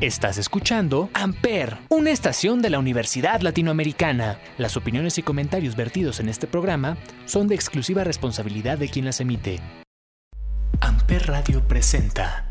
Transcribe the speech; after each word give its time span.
Estás 0.00 0.38
escuchando 0.38 1.10
Amper, 1.12 1.76
una 1.88 2.12
estación 2.12 2.62
de 2.62 2.70
la 2.70 2.78
Universidad 2.78 3.40
Latinoamericana. 3.40 4.38
Las 4.56 4.76
opiniones 4.76 5.18
y 5.18 5.24
comentarios 5.24 5.74
vertidos 5.74 6.20
en 6.20 6.28
este 6.28 6.46
programa 6.46 6.96
son 7.24 7.48
de 7.48 7.56
exclusiva 7.56 8.04
responsabilidad 8.04 8.78
de 8.78 8.88
quien 8.88 9.06
las 9.06 9.20
emite. 9.20 9.58
Amper 10.80 11.26
Radio 11.26 11.66
presenta. 11.66 12.44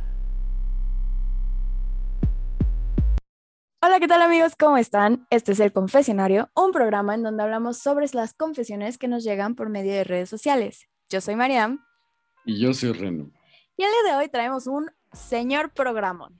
Hola, 3.81 4.01
¿qué 4.01 4.09
tal 4.09 4.23
amigos? 4.23 4.57
¿Cómo 4.59 4.77
están? 4.77 5.25
Este 5.29 5.53
es 5.53 5.61
El 5.61 5.71
Confesionario, 5.71 6.49
un 6.53 6.73
programa 6.73 7.15
en 7.15 7.23
donde 7.23 7.43
hablamos 7.43 7.77
sobre 7.77 8.07
las 8.11 8.33
confesiones 8.33 8.97
que 8.97 9.07
nos 9.07 9.23
llegan 9.23 9.55
por 9.55 9.69
medio 9.69 9.93
de 9.93 10.03
redes 10.03 10.29
sociales. 10.29 10.89
Yo 11.09 11.21
soy 11.21 11.37
Mariam. 11.37 11.81
Y 12.43 12.59
yo 12.59 12.73
soy 12.73 12.91
Reno. 12.91 13.31
Y 13.77 13.83
el 13.83 13.89
día 14.03 14.11
de 14.11 14.17
hoy 14.17 14.27
traemos 14.27 14.67
un 14.67 14.91
señor 15.13 15.71
programón. 15.71 16.37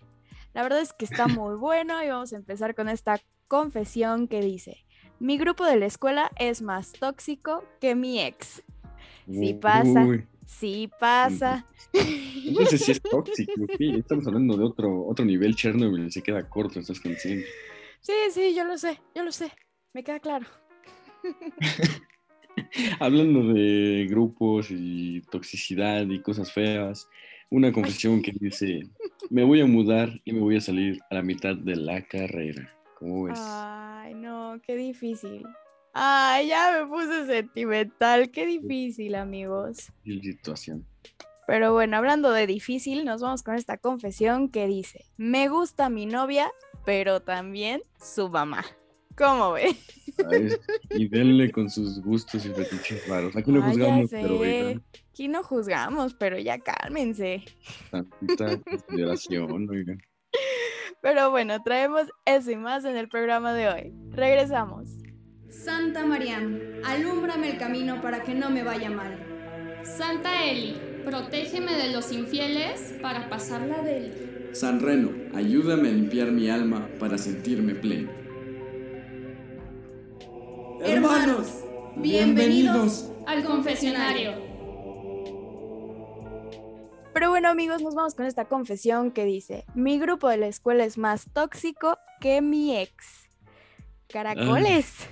La 0.58 0.64
verdad 0.64 0.82
es 0.82 0.92
que 0.92 1.06
está 1.06 1.28
muy 1.28 1.56
bueno 1.56 2.04
y 2.04 2.08
vamos 2.08 2.34
a 2.34 2.36
empezar 2.36 2.74
con 2.74 2.90
esta 2.90 3.22
confesión 3.48 4.28
que 4.28 4.42
dice, 4.42 4.86
mi 5.20 5.38
grupo 5.38 5.64
de 5.64 5.78
la 5.78 5.86
escuela 5.86 6.32
es 6.40 6.64
más 6.64 6.94
tóxico 6.94 7.64
que 7.80 7.94
mi 7.94 8.20
ex. 8.20 8.64
Sí 9.32 9.54
pasa, 9.54 10.08
sí 10.48 10.90
pasa. 11.00 11.64
No 12.52 12.66
sé 12.66 12.80
si 12.80 12.94
es 12.94 13.02
tóxico, 13.04 13.54
estamos 13.78 14.26
hablando 14.26 14.58
de 14.58 14.64
otro, 14.64 15.06
otro 15.06 15.24
nivel, 15.26 15.56
Chernobyl 15.56 16.12
se 16.12 16.24
queda 16.24 16.50
corto, 16.50 16.80
estás 16.80 17.00
consciente. 17.00 17.46
Sí, 18.00 18.14
sí, 18.32 18.56
yo 18.56 18.64
lo 18.64 18.80
sé, 18.80 19.00
yo 19.14 19.24
lo 19.24 19.32
sé, 19.32 19.52
me 19.94 20.04
queda 20.04 20.20
claro. 20.20 20.48
hablando 23.00 23.54
de 23.54 24.08
grupos 24.10 24.72
y 24.72 25.22
toxicidad 25.30 26.08
y 26.10 26.20
cosas 26.20 26.52
feas, 26.52 27.08
una 27.50 27.72
confesión 27.72 28.22
que 28.22 28.34
dice, 28.40 28.82
me 29.30 29.44
voy 29.44 29.62
a 29.62 29.66
mudar 29.66 30.10
y 30.26 30.34
me 30.34 30.40
voy 30.40 30.58
a 30.58 30.62
salir 30.62 31.00
a 31.10 31.16
la 31.16 31.22
mitad 31.22 31.56
de 31.56 31.76
la 31.76 32.02
carrera. 32.02 32.74
¿Cómo 33.00 33.24
ves? 33.24 33.40
Ay, 33.42 34.14
no, 34.16 34.60
qué 34.66 34.76
difícil. 34.76 35.46
Ay, 35.94 36.50
ya 36.50 36.78
me 36.78 36.88
puse 36.88 37.26
sentimental, 37.26 38.30
qué 38.32 38.46
difícil, 38.46 39.16
amigos. 39.16 39.92
Qué 40.04 40.20
situación. 40.22 40.86
Pero 41.48 41.74
bueno, 41.74 41.96
hablando 41.98 42.32
de 42.32 42.46
difícil, 42.46 43.06
nos 43.06 43.22
vamos 43.22 43.42
con 43.42 43.56
esta 43.56 43.78
confesión 43.78 44.50
que 44.50 44.68
dice, 44.68 45.06
me 45.16 45.48
gusta 45.48 45.90
mi 45.90 46.06
novia, 46.06 46.52
pero 46.86 47.22
también 47.22 47.82
su 48.00 48.30
mamá. 48.30 48.66
¿Cómo 49.18 49.54
ve? 49.54 49.76
y 50.92 51.08
denle 51.08 51.52
con 51.52 51.70
sus 51.70 52.02
gustos 52.02 52.46
y 52.46 52.50
fetiches 52.50 53.08
raros. 53.08 53.36
Aquí 53.36 53.52
no 53.52 53.62
juzgamos, 53.62 54.10
pero 54.12 54.40
Aquí 55.12 55.28
no 55.28 55.44
juzgamos, 55.44 56.14
pero 56.14 56.38
ya 56.38 56.60
cálmense. 56.60 57.44
Tantita 57.90 58.60
consideración, 58.62 59.70
oigan. 59.70 60.02
Pero 61.02 61.32
bueno, 61.32 61.62
traemos 61.64 62.04
eso 62.26 62.52
y 62.52 62.56
más 62.56 62.86
en 62.86 62.98
el 62.98 63.10
programa 63.10 63.54
de 63.54 63.68
hoy. 63.68 63.94
Regresamos. 64.12 64.90
Santa 65.50 66.06
Mariam, 66.06 66.60
alúmbrame 66.84 67.52
el 67.52 67.58
camino 67.58 68.02
para 68.02 68.24
que 68.24 68.36
no 68.36 68.50
me 68.50 68.64
vaya 68.64 68.90
mal. 68.90 69.18
Santa 69.84 70.46
Eli, 70.46 70.78
protégeme 71.06 71.74
de 71.74 71.92
los 71.94 72.12
infieles 72.12 72.96
para 73.02 73.30
pasarla 73.30 73.82
de 73.82 73.98
él. 73.98 74.50
San 74.52 74.80
Reno, 74.80 75.12
ayúdame 75.34 75.90
a 75.90 75.92
limpiar 75.92 76.32
mi 76.32 76.50
alma 76.50 76.88
para 77.00 77.18
sentirme 77.18 77.74
pleno. 77.74 78.27
Hermanos, 80.80 81.64
bienvenidos 81.96 83.12
al 83.26 83.44
confesionario. 83.44 84.34
Pero 87.14 87.30
bueno 87.30 87.50
amigos, 87.50 87.82
nos 87.82 87.96
vamos 87.96 88.14
con 88.14 88.26
esta 88.26 88.46
confesión 88.46 89.12
que 89.12 89.26
dice, 89.26 89.66
mi 89.74 89.98
grupo 90.00 90.30
de 90.30 90.38
la 90.38 90.48
escuela 90.48 90.86
es 90.86 90.98
más 90.98 91.26
tóxico 91.34 91.98
que 92.22 92.42
mi 92.42 92.78
ex. 92.78 93.28
Caracoles. 94.08 95.08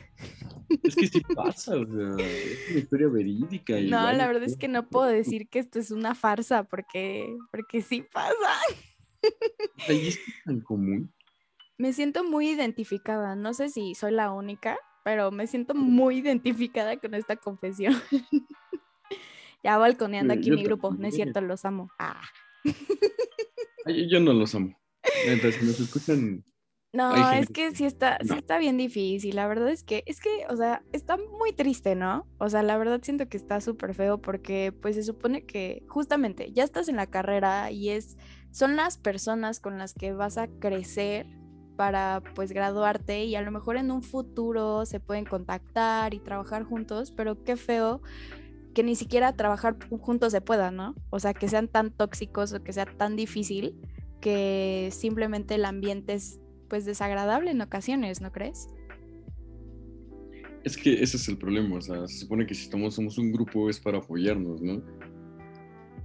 es 0.83 0.95
que 0.95 1.08
sí 1.08 1.21
pasa, 1.36 1.75
o 1.75 1.86
sea, 1.86 2.25
es 2.25 2.69
una 2.69 2.80
historia 2.80 3.08
verídica. 3.08 3.75
no, 3.81 4.11
la 4.14 4.27
verdad 4.27 4.43
es 4.43 4.58
que 4.58 4.67
no 4.67 4.87
puedo 4.87 5.08
decir 5.08 5.49
que 5.49 5.59
esto 5.59 5.80
es 5.80 5.89
una 5.89 6.14
farsa 6.14 6.64
porque, 6.64 7.36
porque 7.52 7.81
sí 7.81 8.04
pasa. 8.14 8.33
Ahí 9.87 10.09
es 10.09 10.20
tan 10.45 10.61
común. 10.61 11.11
Me 11.77 11.92
siento 11.92 12.23
muy 12.23 12.49
identificada, 12.49 13.36
no 13.36 13.54
sé 13.54 13.70
si 13.70 13.95
soy 13.95 14.11
la 14.11 14.31
única, 14.31 14.77
pero 15.05 15.30
me 15.30 15.45
siento 15.45 15.76
muy 15.76 16.17
identificada 16.17 16.98
con 16.98 17.14
esta 17.14 17.38
confesión. 17.38 17.93
Ya 19.64 19.80
balconeando 19.80 20.32
aquí 20.32 20.52
mi 20.52 20.64
grupo, 20.64 20.93
no 20.93 21.08
es 21.08 21.16
cierto, 21.16 21.42
los 21.42 21.66
amo. 21.66 21.89
Ah. 21.98 22.21
Yo 23.88 24.20
no 24.20 24.32
los 24.32 24.54
amo. 24.54 24.80
Mientras 25.26 25.60
nos 25.64 25.80
escuchan. 25.80 26.45
No, 26.93 27.32
es 27.32 27.49
que 27.49 27.73
sí 27.73 27.83
está, 27.83 28.20
sí 28.21 28.36
está 28.38 28.60
bien 28.60 28.77
difícil. 28.77 29.36
La 29.36 29.48
verdad 29.48 29.70
es 29.70 29.83
que, 29.83 30.04
es 30.05 30.20
que, 30.20 30.45
o 30.52 30.55
sea, 30.55 30.83
está 30.92 31.17
muy 31.17 31.52
triste, 31.52 31.95
¿no? 31.95 32.27
O 32.37 32.48
sea, 32.48 32.61
la 32.61 32.77
verdad 32.77 32.99
siento 33.02 33.27
que 33.27 33.37
está 33.37 33.60
súper 33.60 33.95
feo 33.95 34.22
porque, 34.22 34.72
pues, 34.72 34.98
se 34.98 35.04
supone 35.04 35.48
que 35.48 35.82
justamente 35.87 36.52
ya 36.52 36.64
estás 36.64 36.87
en 36.87 36.98
la 36.98 37.08
carrera 37.08 37.72
y 37.72 37.89
es, 37.89 38.17
son 38.52 38.76
las 38.76 38.99
personas 38.99 39.60
con 39.60 39.80
las 39.80 39.95
que 39.95 40.14
vas 40.14 40.37
a 40.37 40.48
crecer 40.48 41.26
para, 41.75 42.21
pues, 42.36 42.52
graduarte 42.52 43.25
y 43.25 43.36
a 43.36 43.41
lo 43.41 43.52
mejor 43.52 43.77
en 43.77 43.91
un 43.91 44.02
futuro 44.02 44.86
se 44.86 44.99
pueden 44.99 45.25
contactar 45.25 46.13
y 46.13 46.19
trabajar 46.19 46.63
juntos, 46.63 47.11
pero 47.11 47.43
qué 47.43 47.58
feo 47.58 48.02
que 48.73 48.83
ni 48.83 48.95
siquiera 48.95 49.33
trabajar 49.33 49.77
juntos 50.02 50.33
se 50.33 50.41
pueda, 50.41 50.69
¿no? 50.69 50.95
O 51.09 51.19
sea, 51.19 51.33
que 51.33 51.47
sean 51.47 51.67
tan 51.67 51.91
tóxicos 51.91 52.53
o 52.53 52.61
que 52.61 52.73
sea 52.73 52.86
tan 52.86 53.15
difícil 53.15 53.75
que 54.21 54.89
simplemente 54.91 55.55
el 55.55 55.65
ambiente 55.65 56.13
es 56.13 56.39
pues 56.67 56.86
desagradable 56.86 57.52
en 57.52 57.61
ocasiones, 57.61 58.21
¿no 58.21 58.31
crees? 58.31 58.67
Es 60.63 60.77
que 60.77 61.02
ese 61.02 61.17
es 61.17 61.27
el 61.30 61.37
problema, 61.37 61.77
o 61.77 61.81
sea, 61.81 62.07
se 62.07 62.17
supone 62.17 62.45
que 62.47 62.55
si 62.55 62.63
estamos, 62.63 62.95
somos 62.95 63.17
un 63.17 63.31
grupo 63.31 63.69
es 63.69 63.80
para 63.80 63.99
apoyarnos, 63.99 64.61
¿no? 64.61 64.81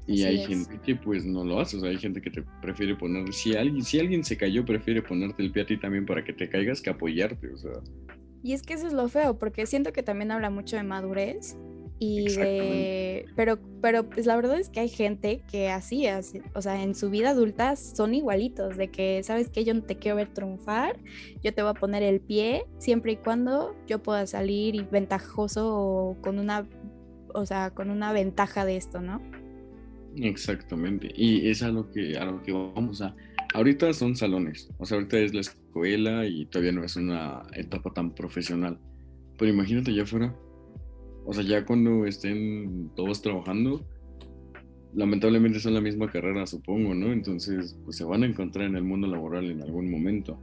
Y 0.06 0.24
hay 0.24 0.38
gente 0.44 0.80
que 0.84 0.96
pues 0.96 1.24
no 1.24 1.44
lo 1.44 1.60
hace, 1.60 1.76
o 1.76 1.80
sea, 1.80 1.90
hay 1.90 1.98
gente 1.98 2.20
que 2.20 2.30
te 2.30 2.42
prefiere 2.60 2.96
poner, 2.96 3.32
si 3.32 3.54
alguien, 3.54 3.84
si 3.84 4.00
alguien 4.00 4.24
se 4.24 4.36
cayó, 4.36 4.64
prefiere 4.64 5.02
ponerte 5.02 5.42
el 5.42 5.52
pie 5.52 5.62
a 5.62 5.66
ti 5.66 5.76
también 5.76 6.04
para 6.04 6.24
que 6.24 6.32
te 6.32 6.48
caigas 6.48 6.80
que 6.80 6.90
apoyarte, 6.90 7.48
o 7.48 7.56
sea. 7.56 7.72
Y 8.42 8.52
es 8.52 8.62
que 8.62 8.74
eso 8.74 8.86
es 8.86 8.92
lo 8.92 9.08
feo, 9.08 9.38
porque 9.38 9.66
siento 9.66 9.92
que 9.92 10.02
también 10.02 10.30
habla 10.30 10.50
mucho 10.50 10.76
de 10.76 10.82
madurez 10.82 11.56
y 12.02 12.34
de, 12.34 13.26
pero, 13.36 13.58
pero 13.82 14.08
pues 14.08 14.24
la 14.24 14.34
verdad 14.34 14.58
es 14.58 14.70
que 14.70 14.80
hay 14.80 14.88
gente 14.88 15.42
que 15.50 15.68
así, 15.68 16.06
así, 16.06 16.40
o 16.54 16.62
sea, 16.62 16.82
en 16.82 16.94
su 16.94 17.10
vida 17.10 17.30
adulta 17.30 17.76
son 17.76 18.14
igualitos, 18.14 18.78
de 18.78 18.88
que, 18.88 19.22
¿sabes 19.22 19.50
que 19.50 19.64
Yo 19.64 19.74
no 19.74 19.82
te 19.82 19.96
quiero 19.96 20.16
ver 20.16 20.32
triunfar, 20.32 20.98
yo 21.42 21.52
te 21.52 21.60
voy 21.60 21.72
a 21.72 21.74
poner 21.74 22.02
el 22.02 22.20
pie 22.20 22.64
siempre 22.78 23.12
y 23.12 23.16
cuando 23.16 23.76
yo 23.86 24.02
pueda 24.02 24.26
salir 24.26 24.74
y 24.74 24.82
ventajoso 24.82 25.76
o 25.76 26.16
con 26.22 26.38
una, 26.38 26.66
o 27.34 27.44
sea, 27.44 27.70
con 27.70 27.90
una 27.90 28.14
ventaja 28.14 28.64
de 28.64 28.76
esto, 28.76 29.02
¿no? 29.02 29.20
Exactamente, 30.16 31.12
y 31.14 31.48
es 31.48 31.62
a 31.62 31.70
lo 31.70 31.90
que, 31.90 32.16
a 32.18 32.24
lo 32.24 32.42
que 32.42 32.52
vamos 32.52 33.00
a, 33.00 33.14
ahorita 33.54 33.92
son 33.92 34.16
salones, 34.16 34.68
o 34.78 34.84
sea, 34.84 34.96
ahorita 34.96 35.18
es 35.18 35.34
la 35.34 35.40
escuela 35.40 36.26
y 36.26 36.46
todavía 36.46 36.72
no 36.72 36.84
es 36.84 36.96
una 36.96 37.42
etapa 37.54 37.92
tan 37.92 38.14
profesional, 38.14 38.78
pero 39.38 39.50
imagínate 39.50 39.94
ya 39.94 40.04
fuera 40.04 40.34
o 41.24 41.32
sea, 41.32 41.44
ya 41.44 41.64
cuando 41.64 42.06
estén 42.06 42.90
todos 42.96 43.22
trabajando, 43.22 43.86
lamentablemente 44.94 45.60
son 45.60 45.74
la 45.74 45.80
misma 45.80 46.10
carrera, 46.10 46.46
supongo, 46.46 46.94
¿no? 46.94 47.12
Entonces, 47.12 47.78
pues 47.84 47.96
se 47.96 48.04
van 48.04 48.22
a 48.22 48.26
encontrar 48.26 48.66
en 48.66 48.76
el 48.76 48.82
mundo 48.82 49.06
laboral 49.06 49.50
en 49.50 49.62
algún 49.62 49.90
momento. 49.90 50.40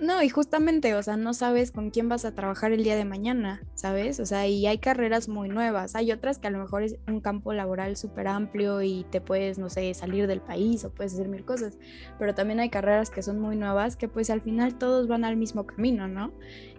No, 0.00 0.22
y 0.22 0.28
justamente, 0.28 0.94
o 0.96 1.02
sea, 1.02 1.16
no 1.16 1.34
sabes 1.34 1.70
con 1.70 1.90
quién 1.90 2.08
vas 2.08 2.24
a 2.24 2.34
trabajar 2.34 2.72
el 2.72 2.82
día 2.82 2.96
de 2.96 3.04
mañana, 3.04 3.62
¿sabes? 3.74 4.18
O 4.18 4.26
sea, 4.26 4.46
y 4.48 4.66
hay 4.66 4.78
carreras 4.78 5.28
muy 5.28 5.48
nuevas, 5.48 5.94
hay 5.94 6.10
otras 6.10 6.38
que 6.38 6.48
a 6.48 6.50
lo 6.50 6.58
mejor 6.58 6.82
es 6.82 6.96
un 7.06 7.20
campo 7.20 7.52
laboral 7.52 7.96
súper 7.96 8.26
amplio 8.26 8.82
y 8.82 9.06
te 9.10 9.20
puedes, 9.20 9.58
no 9.58 9.70
sé, 9.70 9.94
salir 9.94 10.26
del 10.26 10.40
país 10.40 10.84
o 10.84 10.92
puedes 10.92 11.14
hacer 11.14 11.28
mil 11.28 11.44
cosas, 11.44 11.78
pero 12.18 12.34
también 12.34 12.58
hay 12.58 12.70
carreras 12.70 13.08
que 13.08 13.22
son 13.22 13.38
muy 13.38 13.56
nuevas 13.56 13.94
que 13.94 14.08
pues 14.08 14.30
al 14.30 14.40
final 14.40 14.78
todos 14.78 15.06
van 15.06 15.24
al 15.24 15.36
mismo 15.36 15.64
camino, 15.64 16.08
¿no? 16.08 16.32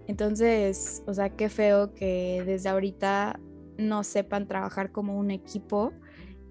Entonces, 0.07 1.01
o 1.07 1.13
sea, 1.13 1.29
qué 1.29 1.47
feo 1.47 1.93
que 1.93 2.43
desde 2.45 2.67
ahorita 2.67 3.39
no 3.77 4.03
sepan 4.03 4.47
trabajar 4.47 4.91
como 4.91 5.17
un 5.17 5.31
equipo 5.31 5.93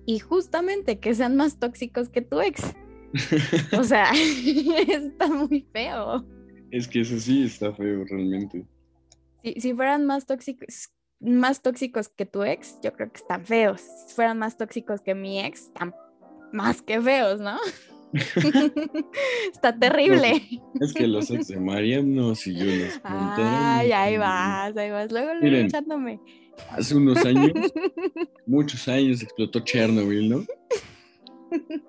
y 0.06 0.18
justamente 0.18 0.98
que 0.98 1.14
sean 1.14 1.36
más 1.36 1.58
tóxicos 1.58 2.08
que 2.08 2.22
tu 2.22 2.40
ex. 2.40 2.74
o 3.78 3.84
sea, 3.84 4.10
está 4.88 5.28
muy 5.28 5.66
feo. 5.72 6.24
Es 6.74 6.88
que 6.88 7.02
eso 7.02 7.20
sí 7.20 7.44
está 7.44 7.72
feo 7.72 8.04
realmente. 8.04 8.66
Si, 9.44 9.60
si 9.60 9.74
fueran 9.74 10.06
más 10.06 10.26
tóxicos, 10.26 10.90
más 11.20 11.62
tóxicos 11.62 12.08
que 12.08 12.26
tu 12.26 12.42
ex, 12.42 12.80
yo 12.82 12.92
creo 12.92 13.12
que 13.12 13.18
están 13.18 13.44
feos. 13.44 13.80
Si 14.08 14.14
fueran 14.16 14.38
más 14.40 14.56
tóxicos 14.56 15.00
que 15.00 15.14
mi 15.14 15.38
ex, 15.38 15.66
están 15.66 15.94
más 16.52 16.82
que 16.82 17.00
feos, 17.00 17.40
¿no? 17.40 17.58
Está 19.52 19.78
terrible. 19.78 20.42
es 20.80 20.92
que 20.92 21.06
los 21.06 21.30
ex 21.30 21.46
de 21.46 21.60
Mariam 21.60 22.12
no, 22.12 22.34
si 22.34 22.56
yo 22.56 22.64
los 22.64 23.00
Ay, 23.04 23.92
ahí 23.92 24.16
vas, 24.16 24.76
ahí 24.76 24.90
vas. 24.90 25.12
Luego, 25.12 25.32
luego 25.34 25.56
echándome. 25.56 26.18
Hace 26.70 26.96
unos 26.96 27.24
años, 27.24 27.52
muchos 28.46 28.88
años 28.88 29.22
explotó 29.22 29.60
Chernobyl, 29.60 30.28
¿no? 30.28 30.44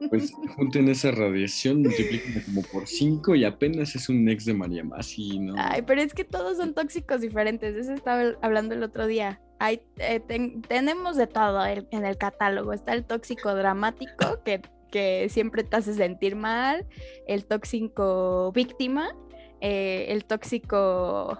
Pues 0.09 0.31
junten 0.55 0.89
esa 0.89 1.11
radiación, 1.11 1.81
multipliquen 1.81 2.41
como 2.45 2.61
por 2.63 2.87
cinco 2.87 3.35
y 3.35 3.45
apenas 3.45 3.95
es 3.95 4.09
un 4.09 4.27
ex 4.29 4.45
de 4.45 4.53
María 4.53 4.83
Así, 4.95 5.39
¿no? 5.39 5.55
Ay, 5.57 5.81
pero 5.81 6.01
es 6.01 6.13
que 6.13 6.23
todos 6.23 6.57
son 6.57 6.73
tóxicos 6.73 7.21
diferentes. 7.21 7.75
Eso 7.75 7.93
estaba 7.93 8.33
hablando 8.41 8.75
el 8.75 8.83
otro 8.83 9.07
día. 9.07 9.41
Eh, 9.59 10.21
tenemos 10.67 11.17
de 11.17 11.27
todo 11.27 11.65
en 11.65 12.05
el 12.05 12.17
catálogo. 12.17 12.73
Está 12.73 12.93
el 12.93 13.05
tóxico 13.05 13.55
dramático, 13.55 14.43
que, 14.43 14.61
que 14.91 15.27
siempre 15.29 15.63
te 15.63 15.77
hace 15.77 15.93
sentir 15.93 16.35
mal. 16.35 16.85
El 17.27 17.45
tóxico 17.45 18.51
víctima. 18.53 19.15
Eh, 19.61 20.07
el 20.09 20.25
tóxico 20.25 21.39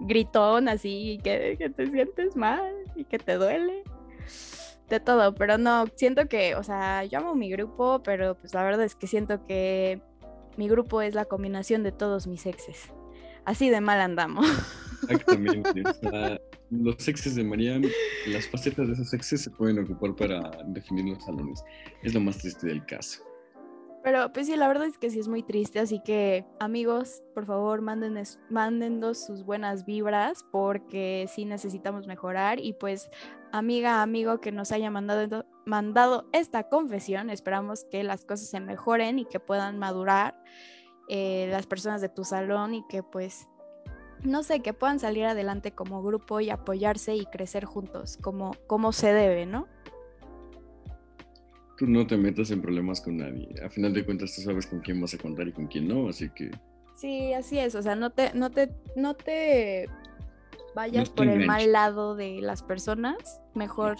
gritón, 0.00 0.68
así, 0.68 1.20
que, 1.22 1.56
que 1.58 1.70
te 1.70 1.90
sientes 1.90 2.34
mal 2.34 2.74
y 2.96 3.04
que 3.04 3.18
te 3.18 3.34
duele 3.34 3.84
de 4.94 5.00
todo, 5.00 5.34
pero 5.34 5.58
no, 5.58 5.86
siento 5.96 6.28
que, 6.28 6.54
o 6.54 6.62
sea, 6.62 7.04
yo 7.04 7.18
amo 7.18 7.34
mi 7.34 7.50
grupo, 7.50 8.02
pero 8.02 8.36
pues 8.36 8.54
la 8.54 8.62
verdad 8.62 8.84
es 8.84 8.94
que 8.94 9.06
siento 9.06 9.44
que 9.44 10.00
mi 10.56 10.68
grupo 10.68 11.02
es 11.02 11.14
la 11.14 11.24
combinación 11.24 11.82
de 11.82 11.92
todos 11.92 12.26
mis 12.26 12.46
exes. 12.46 12.92
Así 13.44 13.68
de 13.68 13.80
mal 13.80 14.00
andamos. 14.00 14.46
Exactamente. 15.08 15.82
los 16.70 17.08
exes 17.08 17.34
de 17.34 17.44
María, 17.44 17.80
las 18.26 18.48
facetas 18.48 18.86
de 18.86 18.94
esos 18.94 19.12
exes 19.12 19.42
se 19.42 19.50
pueden 19.50 19.78
ocupar 19.78 20.16
para 20.16 20.50
definir 20.66 21.04
los 21.04 21.24
salones. 21.24 21.62
Es 22.02 22.14
lo 22.14 22.20
más 22.20 22.38
triste 22.38 22.66
del 22.66 22.84
caso. 22.86 23.22
Pero 24.04 24.30
pues 24.34 24.46
sí, 24.46 24.56
la 24.56 24.68
verdad 24.68 24.86
es 24.86 24.98
que 24.98 25.08
sí 25.08 25.18
es 25.18 25.28
muy 25.28 25.42
triste, 25.42 25.78
así 25.78 25.98
que 26.04 26.44
amigos, 26.60 27.22
por 27.34 27.46
favor, 27.46 27.80
mándenos, 27.80 28.38
mándennos 28.50 29.24
sus 29.24 29.44
buenas 29.44 29.86
vibras 29.86 30.44
porque 30.52 31.26
sí 31.34 31.46
necesitamos 31.46 32.06
mejorar 32.06 32.60
y 32.60 32.74
pues 32.74 33.08
amiga, 33.58 34.02
amigo 34.02 34.40
que 34.40 34.52
nos 34.52 34.72
haya 34.72 34.90
mandado, 34.90 35.46
mandado 35.64 36.28
esta 36.32 36.68
confesión, 36.68 37.30
esperamos 37.30 37.84
que 37.90 38.02
las 38.02 38.24
cosas 38.24 38.48
se 38.48 38.60
mejoren 38.60 39.18
y 39.18 39.24
que 39.24 39.40
puedan 39.40 39.78
madurar 39.78 40.36
eh, 41.08 41.46
las 41.50 41.66
personas 41.66 42.00
de 42.00 42.08
tu 42.08 42.24
salón 42.24 42.74
y 42.74 42.84
que 42.88 43.02
pues, 43.02 43.46
no 44.22 44.42
sé, 44.42 44.60
que 44.60 44.72
puedan 44.72 44.98
salir 44.98 45.26
adelante 45.26 45.72
como 45.72 46.02
grupo 46.02 46.40
y 46.40 46.50
apoyarse 46.50 47.14
y 47.14 47.26
crecer 47.26 47.64
juntos 47.64 48.18
como, 48.20 48.56
como 48.66 48.92
se 48.92 49.12
debe, 49.12 49.46
¿no? 49.46 49.68
tú 51.76 51.86
no 51.88 52.06
te 52.06 52.16
metas 52.16 52.52
en 52.52 52.62
problemas 52.62 53.00
con 53.00 53.16
nadie. 53.16 53.48
A 53.64 53.68
final 53.68 53.92
de 53.92 54.04
cuentas 54.04 54.34
tú 54.34 54.42
sabes 54.42 54.66
con 54.66 54.80
quién 54.80 55.00
vas 55.00 55.14
a 55.14 55.18
contar 55.18 55.48
y 55.48 55.52
con 55.52 55.66
quién 55.66 55.88
no, 55.88 56.08
así 56.08 56.30
que... 56.30 56.50
Sí, 56.94 57.32
así 57.32 57.58
es, 57.58 57.74
o 57.74 57.82
sea, 57.82 57.96
no 57.96 58.10
te, 58.10 58.32
no 58.34 58.50
te, 58.50 58.70
no 58.94 59.14
te 59.14 59.88
vayas 60.74 61.10
por 61.10 61.26
el 61.26 61.46
mal 61.46 61.72
lado 61.72 62.16
de 62.16 62.40
las 62.40 62.62
personas, 62.62 63.40
mejor 63.54 63.96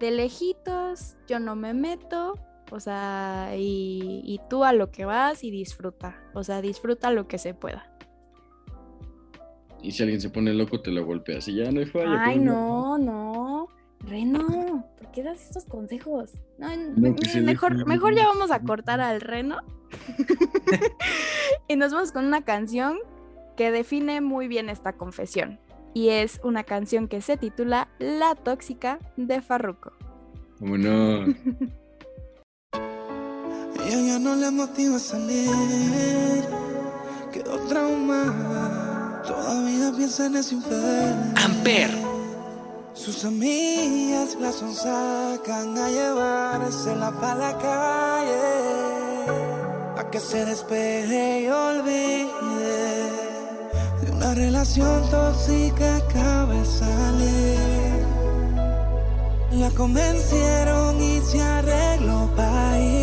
de 0.00 0.10
lejitos, 0.10 1.16
yo 1.28 1.38
no 1.38 1.54
me 1.56 1.74
meto, 1.74 2.38
o 2.70 2.80
sea, 2.80 3.52
y, 3.56 4.22
y 4.24 4.40
tú 4.48 4.64
a 4.64 4.72
lo 4.72 4.90
que 4.90 5.04
vas 5.04 5.44
y 5.44 5.50
disfruta, 5.50 6.20
o 6.34 6.42
sea, 6.42 6.60
disfruta 6.60 7.10
lo 7.10 7.28
que 7.28 7.38
se 7.38 7.54
pueda. 7.54 7.92
Y 9.82 9.90
si 9.90 10.02
alguien 10.02 10.20
se 10.20 10.30
pone 10.30 10.54
loco, 10.54 10.80
te 10.80 10.90
lo 10.92 11.04
golpeas 11.04 11.48
y 11.48 11.56
ya 11.56 11.70
no 11.70 11.80
hay 11.80 11.86
falla. 11.86 12.24
Ay, 12.24 12.38
no, 12.38 12.98
no. 12.98 13.68
Reno, 14.00 14.84
¿por 14.98 15.10
qué 15.12 15.22
das 15.22 15.42
estos 15.42 15.64
consejos? 15.64 16.32
mejor, 17.36 17.86
mejor 17.86 18.14
ya 18.14 18.26
vamos 18.26 18.50
a 18.50 18.60
cortar 18.60 19.00
al 19.00 19.20
Reno. 19.20 19.58
y 21.68 21.76
nos 21.76 21.92
vamos 21.92 22.12
con 22.12 22.24
una 22.24 22.42
canción 22.44 22.98
que 23.56 23.70
define 23.70 24.20
muy 24.20 24.48
bien 24.48 24.68
esta 24.68 24.94
confesión. 24.94 25.60
Y 25.94 26.08
es 26.08 26.40
una 26.42 26.64
canción 26.64 27.08
que 27.08 27.20
se 27.20 27.36
titula 27.36 27.88
La 27.98 28.34
Tóxica 28.34 28.98
de 29.16 29.42
Farruko. 29.42 29.92
Vámonos. 30.58 31.28
Ella 33.84 34.00
ya 34.00 34.18
no 34.18 34.34
le 34.36 34.50
motiva 34.50 34.98
salir. 34.98 36.44
Quedó 37.32 37.58
traumada. 37.68 39.22
Todavía 39.26 39.92
piensa 39.96 40.26
en 40.26 40.36
ese 40.36 40.54
infierno. 40.54 41.34
Amper 41.44 42.12
sus 42.94 43.24
amigas 43.24 44.36
la 44.38 44.52
son 44.52 44.74
sacan 44.74 45.76
a 45.78 45.88
llevársela 45.88 47.10
para 47.12 47.34
la 47.34 47.58
calle, 47.58 48.40
a 49.98 50.10
que 50.10 50.20
se 50.20 50.44
despeje 50.44 51.42
y 51.42 51.48
olvide 51.48 52.51
una 54.32 54.40
relación 54.40 55.10
tóxica 55.10 55.96
acaba 55.96 56.54
de 56.54 56.64
salir. 56.64 58.06
La 59.52 59.70
convencieron 59.70 61.00
y 61.00 61.20
se 61.20 61.40
arregló 61.40 62.30
para 62.34 62.78
ir. 62.78 63.02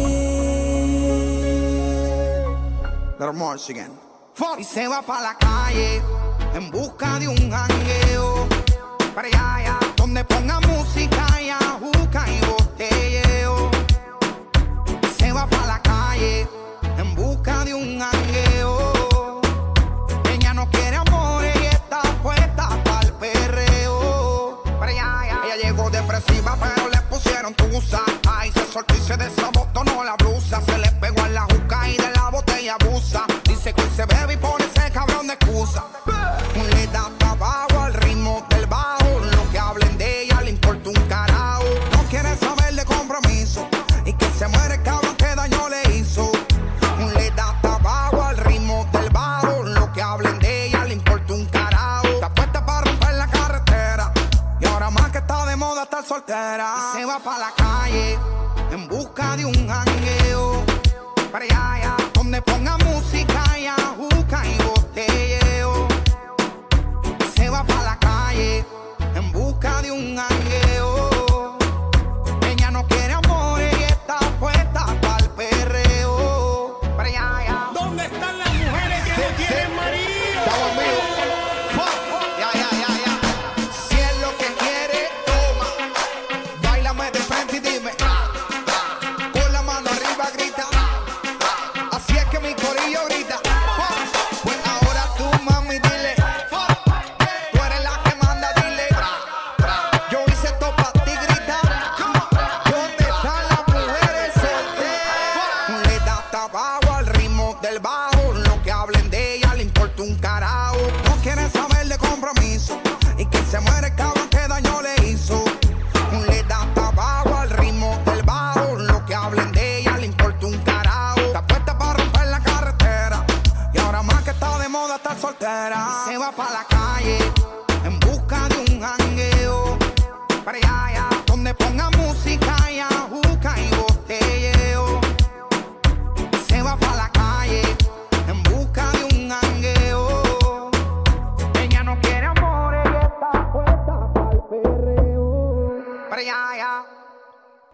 Y 4.57 4.63
se 4.63 4.87
va 4.87 5.01
para 5.01 5.21
la 5.21 5.37
calle 5.37 6.01
en 6.55 6.71
busca 6.71 7.19
de 7.19 7.27
un 7.27 7.51
jangueo 7.51 8.47
para 9.13 9.27
allá, 9.27 9.79
donde 9.95 10.23
ponga 10.23 10.59
música 10.61 11.41
y 11.41 11.49
ajuca 11.49 12.25
y 12.27 12.39
botelleo. 12.45 13.69
Se 15.17 15.31
va 15.31 15.45
para 15.47 15.67
la 15.67 15.81
calle 15.81 16.47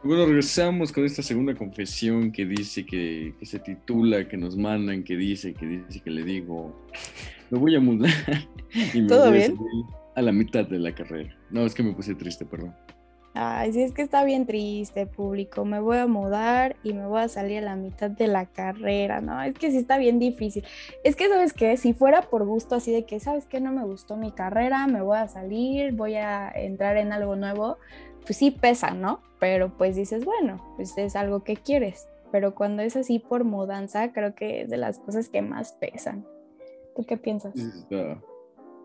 Bueno, 0.04 0.26
regresamos 0.26 0.92
con 0.92 1.06
esta 1.06 1.24
segunda 1.24 1.56
confesión 1.56 2.32
que 2.32 2.46
dice 2.46 2.86
que, 2.86 3.34
se 3.42 3.60
titula, 3.60 4.28
que 4.28 4.38
nos 4.38 4.56
mandan, 4.56 5.04
que 5.04 5.16
dice, 5.16 5.54
que 5.54 5.66
dice 5.66 6.00
que 6.00 6.12
le 6.12 6.24
digo, 6.24 6.76
me 7.50 7.58
voy 7.58 7.76
a 7.76 7.80
mudar 7.80 8.12
y 8.94 9.02
me 9.02 9.18
voy 9.18 9.32
bien? 9.32 9.58
A, 10.16 10.20
a 10.20 10.22
la 10.22 10.32
mitad 10.32 10.66
de 10.66 10.80
la 10.80 10.94
carrera. 10.94 11.36
No, 11.50 11.66
es 11.66 11.74
que 11.74 11.82
me 11.82 11.94
puse 11.94 12.14
triste, 12.14 12.46
perdón. 12.46 12.76
Ay, 13.38 13.74
sí, 13.74 13.82
es 13.82 13.92
que 13.92 14.02
está 14.02 14.24
bien 14.24 14.46
triste, 14.46 15.08
público. 15.08 15.66
Me 15.66 15.82
voy 15.82 15.98
a 15.98 16.08
mudar 16.08 16.78
y 16.84 16.94
me 16.94 17.06
voy 17.06 17.20
a 17.20 17.28
salir 17.28 17.58
a 17.58 17.66
la 17.66 17.76
mitad 17.76 18.10
de 18.10 18.28
la 18.28 18.46
carrera, 18.46 19.20
¿no? 19.20 19.42
Es 19.42 19.56
que 19.56 19.72
sí 19.72 19.78
está 19.78 19.98
bien 19.98 20.20
difícil. 20.20 20.64
Es 21.04 21.18
que, 21.18 21.28
¿sabes 21.28 21.52
qué? 21.52 21.76
Si 21.76 21.94
fuera 21.94 22.22
por 22.22 22.46
gusto 22.46 22.76
así 22.76 22.94
de 22.94 23.04
que, 23.04 23.20
¿sabes 23.20 23.46
qué? 23.46 23.60
No 23.60 23.74
me 23.74 23.84
gustó 23.84 24.16
mi 24.16 24.32
carrera, 24.32 24.88
me 24.88 25.02
voy 25.02 25.18
a 25.18 25.28
salir, 25.28 25.92
voy 25.92 26.16
a 26.16 26.50
entrar 26.50 26.96
en 26.96 27.12
algo 27.12 27.36
nuevo, 27.36 27.78
pues 28.26 28.38
sí 28.38 28.52
pesa, 28.52 28.92
¿no? 28.92 29.22
Pero 29.40 29.76
pues 29.78 29.96
dices, 29.96 30.26
bueno, 30.26 30.62
pues 30.76 30.98
es 30.98 31.16
algo 31.16 31.44
que 31.44 31.56
quieres. 31.56 32.08
Pero 32.32 32.56
cuando 32.56 32.82
es 32.82 32.96
así 32.96 33.20
por 33.20 33.44
mudanza, 33.44 34.12
creo 34.12 34.36
que 34.36 34.62
es 34.62 34.70
de 34.70 34.78
las 34.78 35.00
cosas 35.00 35.30
que 35.30 35.42
más 35.42 35.74
pesan. 35.74 36.26
¿Tú 36.96 37.06
qué 37.06 37.18
piensas? 37.18 37.54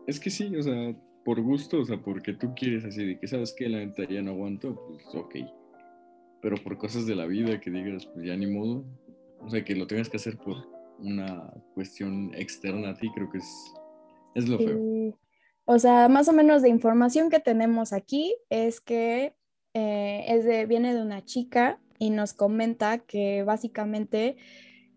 Es 0.07 0.21
que 0.21 0.31
sí, 0.31 0.55
o 0.57 0.63
sea, 0.63 0.95
por 1.25 1.41
gusto, 1.41 1.81
o 1.81 1.85
sea, 1.85 1.99
porque 1.99 2.33
tú 2.33 2.55
quieres 2.55 2.85
así 2.85 3.05
de 3.05 3.19
que 3.19 3.27
sabes 3.27 3.53
que 3.53 3.69
la 3.69 3.79
neta 3.79 4.05
ya 4.09 4.23
no 4.23 4.33
aguanto, 4.33 4.75
pues 4.87 5.15
ok. 5.15 5.37
Pero 6.43 6.57
por 6.57 6.79
cosas 6.79 7.07
de 7.07 7.15
la 7.15 7.27
vida 7.27 7.61
que 7.61 7.71
digas, 7.71 8.07
pues 8.07 8.27
ya 8.27 8.37
ni 8.37 8.47
modo. 8.47 8.85
O 9.41 9.49
sea, 9.49 9.65
que 9.65 9.75
lo 9.75 9.87
tengas 9.87 10.09
que 10.09 10.17
hacer 10.17 10.37
por 10.37 10.57
una 10.99 11.53
cuestión 11.75 12.33
externa 12.35 12.91
a 12.91 12.95
ti, 12.95 13.11
creo 13.15 13.31
que 13.31 13.39
es, 13.39 13.75
es 14.35 14.49
lo 14.49 14.59
feo. 14.59 15.15
O 15.65 15.79
sea, 15.79 16.09
más 16.09 16.29
o 16.29 16.33
menos 16.33 16.63
de 16.63 16.69
información 16.69 17.31
que 17.31 17.39
tenemos 17.41 17.93
aquí 17.93 18.35
es 18.49 18.81
que 18.81 19.35
eh, 19.75 20.25
es 20.29 20.45
de, 20.45 20.67
viene 20.67 20.95
de 20.95 21.03
una 21.03 21.25
chica 21.25 21.79
y 21.99 22.11
nos 22.11 22.33
comenta 22.33 22.99
que 22.99 23.43
básicamente 23.45 24.37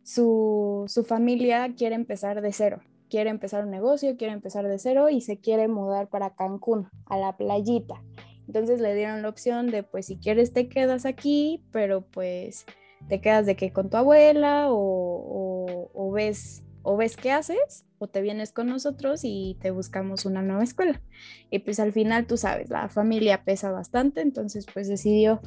su, 0.03 0.85
su 0.87 1.03
familia 1.03 1.73
quiere 1.75 1.95
empezar 1.95 2.41
de 2.41 2.51
cero, 2.53 2.81
quiere 3.09 3.29
empezar 3.29 3.63
un 3.65 3.71
negocio, 3.71 4.17
quiere 4.17 4.33
empezar 4.33 4.67
de 4.67 4.79
cero 4.79 5.09
y 5.09 5.21
se 5.21 5.39
quiere 5.39 5.67
mudar 5.67 6.09
para 6.09 6.33
Cancún, 6.35 6.87
a 7.05 7.17
la 7.17 7.37
playita. 7.37 8.01
Entonces 8.47 8.81
le 8.81 8.95
dieron 8.95 9.21
la 9.21 9.29
opción 9.29 9.67
de, 9.67 9.83
pues 9.83 10.07
si 10.07 10.17
quieres 10.17 10.53
te 10.53 10.67
quedas 10.67 11.05
aquí, 11.05 11.63
pero 11.71 12.01
pues 12.01 12.65
te 13.09 13.21
quedas 13.21 13.45
de 13.45 13.55
que 13.55 13.71
con 13.71 13.89
tu 13.89 13.97
abuela 13.97 14.71
o, 14.71 14.75
o- 14.75 15.91
o 15.93 16.11
ves, 16.11 16.63
o 16.83 16.97
ves 16.97 17.17
qué 17.17 17.31
haces 17.31 17.85
o 17.97 18.07
te 18.07 18.21
vienes 18.21 18.51
con 18.51 18.67
nosotros 18.67 19.21
y 19.23 19.57
te 19.61 19.71
buscamos 19.71 20.25
una 20.25 20.41
nueva 20.41 20.63
escuela. 20.63 21.01
Y 21.49 21.59
pues 21.59 21.79
al 21.79 21.93
final 21.93 22.27
tú 22.27 22.37
sabes, 22.37 22.69
la 22.69 22.89
familia 22.89 23.43
pesa 23.43 23.71
bastante, 23.71 24.21
entonces 24.21 24.65
pues 24.71 24.87
decidió 24.87 25.41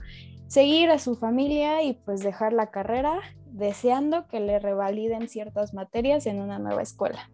seguir 0.48 0.90
a 0.90 0.98
su 0.98 1.14
familia 1.14 1.82
y 1.82 1.94
pues 1.94 2.20
dejar 2.20 2.52
la 2.52 2.70
carrera 2.70 3.20
deseando 3.52 4.26
que 4.28 4.40
le 4.40 4.58
revaliden 4.58 5.28
ciertas 5.28 5.74
materias 5.74 6.26
en 6.26 6.40
una 6.40 6.58
nueva 6.58 6.82
escuela. 6.82 7.30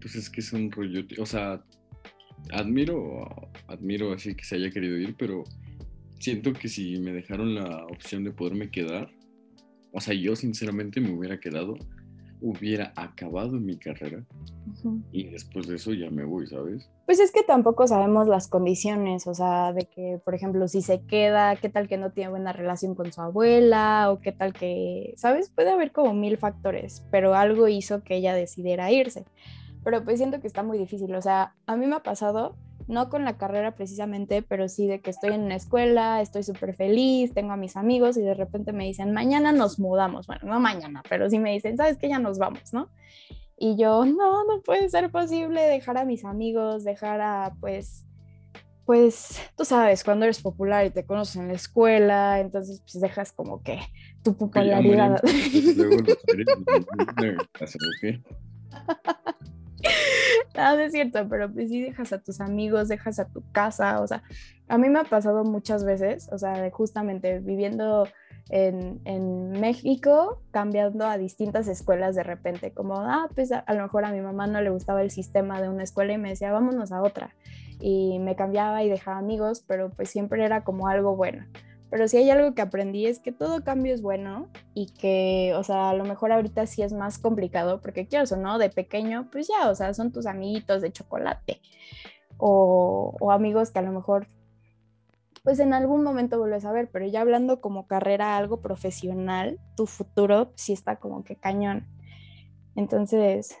Pues 0.00 0.14
es 0.14 0.30
que 0.30 0.40
es 0.40 0.52
un 0.52 0.70
rollo, 0.70 1.02
o 1.18 1.26
sea, 1.26 1.62
admiro, 2.52 3.28
admiro 3.68 4.12
así 4.12 4.34
que 4.34 4.44
se 4.44 4.56
haya 4.56 4.70
querido 4.70 4.96
ir, 4.96 5.14
pero 5.18 5.44
siento 6.18 6.52
que 6.52 6.68
si 6.68 6.98
me 7.00 7.12
dejaron 7.12 7.54
la 7.54 7.84
opción 7.86 8.24
de 8.24 8.32
poderme 8.32 8.70
quedar, 8.70 9.10
o 9.92 10.00
sea, 10.00 10.14
yo 10.14 10.36
sinceramente 10.36 11.00
me 11.00 11.12
hubiera 11.12 11.40
quedado, 11.40 11.76
hubiera 12.40 12.92
acabado 12.96 13.52
mi 13.52 13.76
carrera 13.76 14.24
Ujú. 14.66 15.02
y 15.12 15.28
después 15.28 15.66
de 15.66 15.76
eso 15.76 15.92
ya 15.92 16.10
me 16.10 16.24
voy, 16.24 16.46
¿sabes? 16.46 16.88
Pues 17.06 17.18
es 17.18 17.32
que 17.32 17.42
tampoco 17.42 17.86
sabemos 17.86 18.28
las 18.28 18.48
condiciones, 18.48 19.26
o 19.26 19.34
sea, 19.34 19.72
de 19.72 19.86
que, 19.86 20.20
por 20.24 20.34
ejemplo, 20.34 20.68
si 20.68 20.80
se 20.80 21.02
queda, 21.02 21.56
qué 21.56 21.68
tal 21.68 21.88
que 21.88 21.96
no 21.96 22.12
tiene 22.12 22.30
buena 22.30 22.52
relación 22.52 22.94
con 22.94 23.12
su 23.12 23.20
abuela, 23.20 24.10
o 24.12 24.20
qué 24.20 24.32
tal 24.32 24.52
que, 24.52 25.14
¿sabes? 25.16 25.50
Puede 25.50 25.70
haber 25.70 25.92
como 25.92 26.14
mil 26.14 26.38
factores, 26.38 27.04
pero 27.10 27.34
algo 27.34 27.68
hizo 27.68 28.02
que 28.04 28.16
ella 28.16 28.34
decidiera 28.34 28.92
irse. 28.92 29.24
Pero 29.82 30.04
pues 30.04 30.18
siento 30.18 30.40
que 30.40 30.46
está 30.46 30.62
muy 30.62 30.78
difícil, 30.78 31.14
o 31.14 31.22
sea, 31.22 31.54
a 31.66 31.76
mí 31.76 31.86
me 31.86 31.96
ha 31.96 32.02
pasado, 32.02 32.56
no 32.88 33.08
con 33.08 33.24
la 33.24 33.36
carrera 33.36 33.74
precisamente, 33.74 34.42
pero 34.42 34.68
sí 34.68 34.86
de 34.86 35.00
que 35.00 35.10
estoy 35.10 35.32
en 35.32 35.42
una 35.42 35.56
escuela, 35.56 36.20
estoy 36.20 36.42
súper 36.42 36.74
feliz, 36.74 37.32
tengo 37.34 37.52
a 37.52 37.56
mis 37.56 37.76
amigos 37.76 38.16
y 38.16 38.22
de 38.22 38.34
repente 38.34 38.72
me 38.72 38.84
dicen, 38.84 39.12
mañana 39.12 39.52
nos 39.52 39.78
mudamos, 39.78 40.26
bueno, 40.26 40.42
no 40.44 40.60
mañana, 40.60 41.02
pero 41.08 41.28
sí 41.30 41.38
me 41.38 41.52
dicen, 41.52 41.76
¿sabes 41.76 41.98
qué? 41.98 42.08
Ya 42.08 42.18
nos 42.18 42.38
vamos, 42.38 42.72
¿no? 42.72 42.88
Y 43.56 43.76
yo, 43.76 44.06
no, 44.06 44.44
no 44.44 44.62
puede 44.62 44.88
ser 44.88 45.10
posible 45.10 45.60
dejar 45.62 45.98
a 45.98 46.04
mis 46.04 46.24
amigos, 46.24 46.84
dejar 46.84 47.20
a, 47.20 47.54
pues, 47.60 48.06
pues, 48.86 49.38
tú 49.56 49.64
sabes, 49.64 50.02
cuando 50.02 50.24
eres 50.24 50.40
popular 50.40 50.86
y 50.86 50.90
te 50.90 51.04
conoces 51.04 51.36
en 51.36 51.48
la 51.48 51.54
escuela, 51.54 52.40
entonces, 52.40 52.80
pues, 52.80 53.00
dejas 53.00 53.32
como 53.32 53.62
que 53.62 53.78
tu 54.24 54.36
popularidad. 54.36 55.22
tres, 60.52 60.76
no, 60.76 60.80
es 60.80 60.92
cierto, 60.92 61.28
pero 61.28 61.52
pues 61.52 61.68
sí 61.68 61.80
dejas 61.80 62.12
a 62.12 62.18
tus 62.18 62.40
amigos, 62.40 62.88
dejas 62.88 63.18
a 63.18 63.26
tu 63.26 63.42
casa, 63.52 64.00
o 64.00 64.06
sea, 64.06 64.22
a 64.68 64.78
mí 64.78 64.88
me 64.88 65.00
ha 65.00 65.04
pasado 65.04 65.44
muchas 65.44 65.84
veces, 65.84 66.28
o 66.32 66.38
sea, 66.38 66.70
justamente 66.70 67.40
viviendo 67.40 68.06
en, 68.50 69.00
en 69.04 69.52
México, 69.52 70.42
cambiando 70.50 71.06
a 71.06 71.18
distintas 71.18 71.68
escuelas 71.68 72.14
de 72.14 72.22
repente, 72.22 72.72
como, 72.72 72.96
ah, 72.96 73.28
pues 73.34 73.52
a, 73.52 73.60
a 73.60 73.74
lo 73.74 73.82
mejor 73.82 74.04
a 74.04 74.12
mi 74.12 74.20
mamá 74.20 74.46
no 74.46 74.60
le 74.60 74.70
gustaba 74.70 75.02
el 75.02 75.10
sistema 75.10 75.60
de 75.60 75.68
una 75.68 75.82
escuela 75.84 76.12
y 76.12 76.18
me 76.18 76.30
decía, 76.30 76.52
vámonos 76.52 76.92
a 76.92 77.02
otra, 77.02 77.34
y 77.80 78.18
me 78.18 78.36
cambiaba 78.36 78.82
y 78.82 78.88
dejaba 78.88 79.18
amigos, 79.18 79.64
pero 79.66 79.90
pues 79.90 80.10
siempre 80.10 80.44
era 80.44 80.64
como 80.64 80.88
algo 80.88 81.16
bueno. 81.16 81.44
Pero 81.90 82.06
si 82.06 82.18
hay 82.18 82.30
algo 82.30 82.54
que 82.54 82.62
aprendí 82.62 83.06
es 83.06 83.18
que 83.18 83.32
todo 83.32 83.64
cambio 83.64 83.92
es 83.92 84.00
bueno 84.00 84.48
y 84.74 84.92
que, 84.92 85.52
o 85.56 85.64
sea, 85.64 85.90
a 85.90 85.94
lo 85.94 86.04
mejor 86.04 86.30
ahorita 86.30 86.66
sí 86.66 86.82
es 86.82 86.92
más 86.92 87.18
complicado 87.18 87.80
porque 87.80 88.06
quieras 88.06 88.30
o 88.30 88.36
no, 88.36 88.58
de 88.58 88.70
pequeño, 88.70 89.28
pues 89.32 89.48
ya, 89.48 89.68
o 89.68 89.74
sea, 89.74 89.92
son 89.92 90.12
tus 90.12 90.26
amiguitos 90.26 90.82
de 90.82 90.92
chocolate 90.92 91.60
o, 92.36 93.16
o 93.20 93.32
amigos 93.32 93.72
que 93.72 93.80
a 93.80 93.82
lo 93.82 93.90
mejor, 93.90 94.28
pues 95.42 95.58
en 95.58 95.74
algún 95.74 96.04
momento 96.04 96.38
vuelves 96.38 96.64
a 96.64 96.72
ver, 96.72 96.88
pero 96.92 97.06
ya 97.06 97.22
hablando 97.22 97.60
como 97.60 97.88
carrera, 97.88 98.36
algo 98.36 98.60
profesional, 98.60 99.58
tu 99.76 99.86
futuro 99.86 100.52
sí 100.54 100.72
está 100.72 100.96
como 100.96 101.24
que 101.24 101.34
cañón. 101.34 101.88
Entonces, 102.76 103.56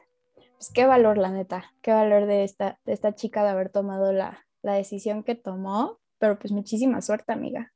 pues 0.56 0.70
qué 0.72 0.86
valor, 0.86 1.18
la 1.18 1.30
neta, 1.30 1.64
qué 1.82 1.90
valor 1.90 2.26
de 2.26 2.44
esta, 2.44 2.78
de 2.84 2.92
esta 2.92 3.14
chica 3.14 3.42
de 3.42 3.50
haber 3.50 3.70
tomado 3.70 4.12
la, 4.12 4.46
la 4.62 4.74
decisión 4.74 5.24
que 5.24 5.34
tomó, 5.34 5.98
pero 6.18 6.38
pues 6.38 6.52
muchísima 6.52 7.00
suerte, 7.02 7.32
amiga. 7.32 7.72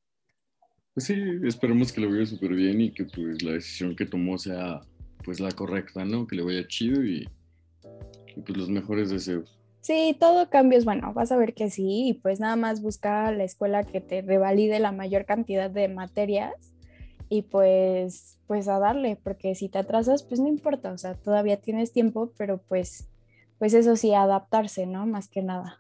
Pues 0.95 1.07
sí, 1.07 1.15
esperemos 1.43 1.93
que 1.93 2.01
le 2.01 2.07
vaya 2.07 2.25
súper 2.25 2.55
bien 2.55 2.81
y 2.81 2.91
que 2.93 3.05
pues 3.05 3.43
la 3.43 3.53
decisión 3.53 3.97
que 3.97 4.07
tomó 4.07 4.39
sea 4.39 4.81
pues 5.25 5.41
la 5.41 5.51
correcta, 5.51 6.05
¿no? 6.05 6.27
Que 6.27 6.37
le 6.37 6.43
vaya 6.43 6.67
chido 6.69 7.05
y, 7.05 7.29
y, 8.37 8.41
pues 8.41 8.57
los 8.57 8.69
mejores 8.69 9.11
deseos. 9.11 9.59
Sí, 9.81 10.17
todo 10.19 10.49
cambio 10.51 10.79
es 10.79 10.85
bueno, 10.85 11.13
vas 11.13 11.33
a 11.33 11.37
ver 11.37 11.53
que 11.53 11.69
sí, 11.69 12.09
y 12.09 12.15
pues 12.15 12.39
nada 12.41 12.57
más 12.57 12.81
busca 12.81 13.33
la 13.33 13.45
escuela 13.45 13.83
que 13.83 14.01
te 14.01 14.23
revalide 14.23 14.79
la 14.79 14.93
mayor 14.93 15.27
cantidad 15.27 15.69
de 15.69 15.89
materias 15.89 16.55
y 17.29 17.43
pues 17.43 18.39
pues 18.47 18.69
a 18.69 18.79
darle, 18.79 19.19
porque 19.23 19.55
si 19.55 19.69
te 19.69 19.79
atrasas, 19.79 20.23
pues 20.23 20.41
no 20.41 20.49
importa, 20.49 20.93
o 20.93 20.99
sea, 20.99 21.15
todavía 21.15 21.61
tienes 21.61 21.93
tiempo, 21.93 22.33
pero 22.39 22.59
pues 22.59 23.09
pues 23.59 23.75
eso 23.75 23.97
sí, 23.97 24.15
adaptarse, 24.15 24.87
¿no? 24.87 25.07
Más 25.07 25.29
que 25.29 25.43
nada. 25.43 25.79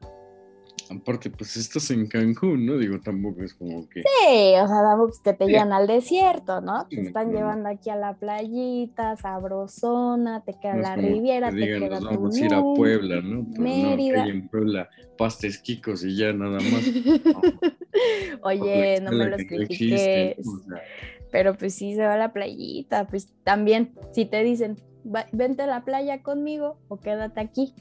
Aparte, 0.91 1.31
pues 1.31 1.57
estás 1.57 1.91
en 1.91 2.07
Cancún, 2.09 2.67
¿no? 2.67 2.77
Digo, 2.77 3.01
tampoco 3.01 3.43
es 3.43 3.55
como 3.55 3.89
que... 3.89 4.03
Sí, 4.03 4.55
o 4.63 4.69
sea, 4.69 4.83
tampoco 4.83 5.13
que 5.25 5.33
te 5.33 5.47
Sí. 5.47 5.51
llevan 5.53 5.73
al 5.73 5.87
desierto, 5.87 6.61
¿no? 6.61 6.87
Te 6.89 7.01
están 7.01 7.33
llevando 7.33 7.69
aquí 7.71 7.89
a 7.91 7.97
la 7.97 8.15
playita, 8.15 9.17
sabrosona, 9.17 10.43
te 10.45 10.53
queda 10.61 10.75
no 10.77 10.83
la 10.83 10.95
como 10.97 11.07
que 11.09 11.13
riviera, 11.15 11.51
te 11.51 11.57
digan, 11.57 11.81
queda 11.81 12.01
nos 12.01 12.05
vamos 12.05 12.37
a 12.41 12.45
ir 12.45 12.55
a 12.55 12.63
Puebla, 12.75 13.21
¿no? 13.23 13.45
Pues 13.45 13.59
no, 13.59 13.59
que 13.59 13.63
Mérida. 13.63 14.23
hay 14.25 14.31
en 14.31 14.49
Puebla 14.49 14.89
pastes 15.17 15.59
quicos 15.59 16.05
y 16.05 16.17
ya 16.17 16.33
nada 16.33 16.61
más. 16.61 16.85
Oye, 18.43 19.01
no 19.01 19.13
me 19.13 19.31
los 19.31 19.41
critiques. 19.45 20.45
¿no? 20.45 20.53
O 20.53 20.59
sea, 20.65 20.83
Pero 21.31 21.55
pues 21.55 21.75
sí 21.75 21.95
se 21.95 22.03
va 22.03 22.15
a 22.15 22.19
la 22.19 22.33
playita, 22.33 23.07
pues 23.07 23.29
también, 23.43 23.95
si 24.13 24.25
te 24.27 24.43
dicen, 24.45 24.77
"Va- 25.05 25.27
vente 25.33 25.63
a 25.63 25.67
la 25.67 25.85
playa 25.85 26.23
conmigo 26.23 26.79
o 26.89 26.99
quédate 27.01 27.41
aquí, 27.41 27.75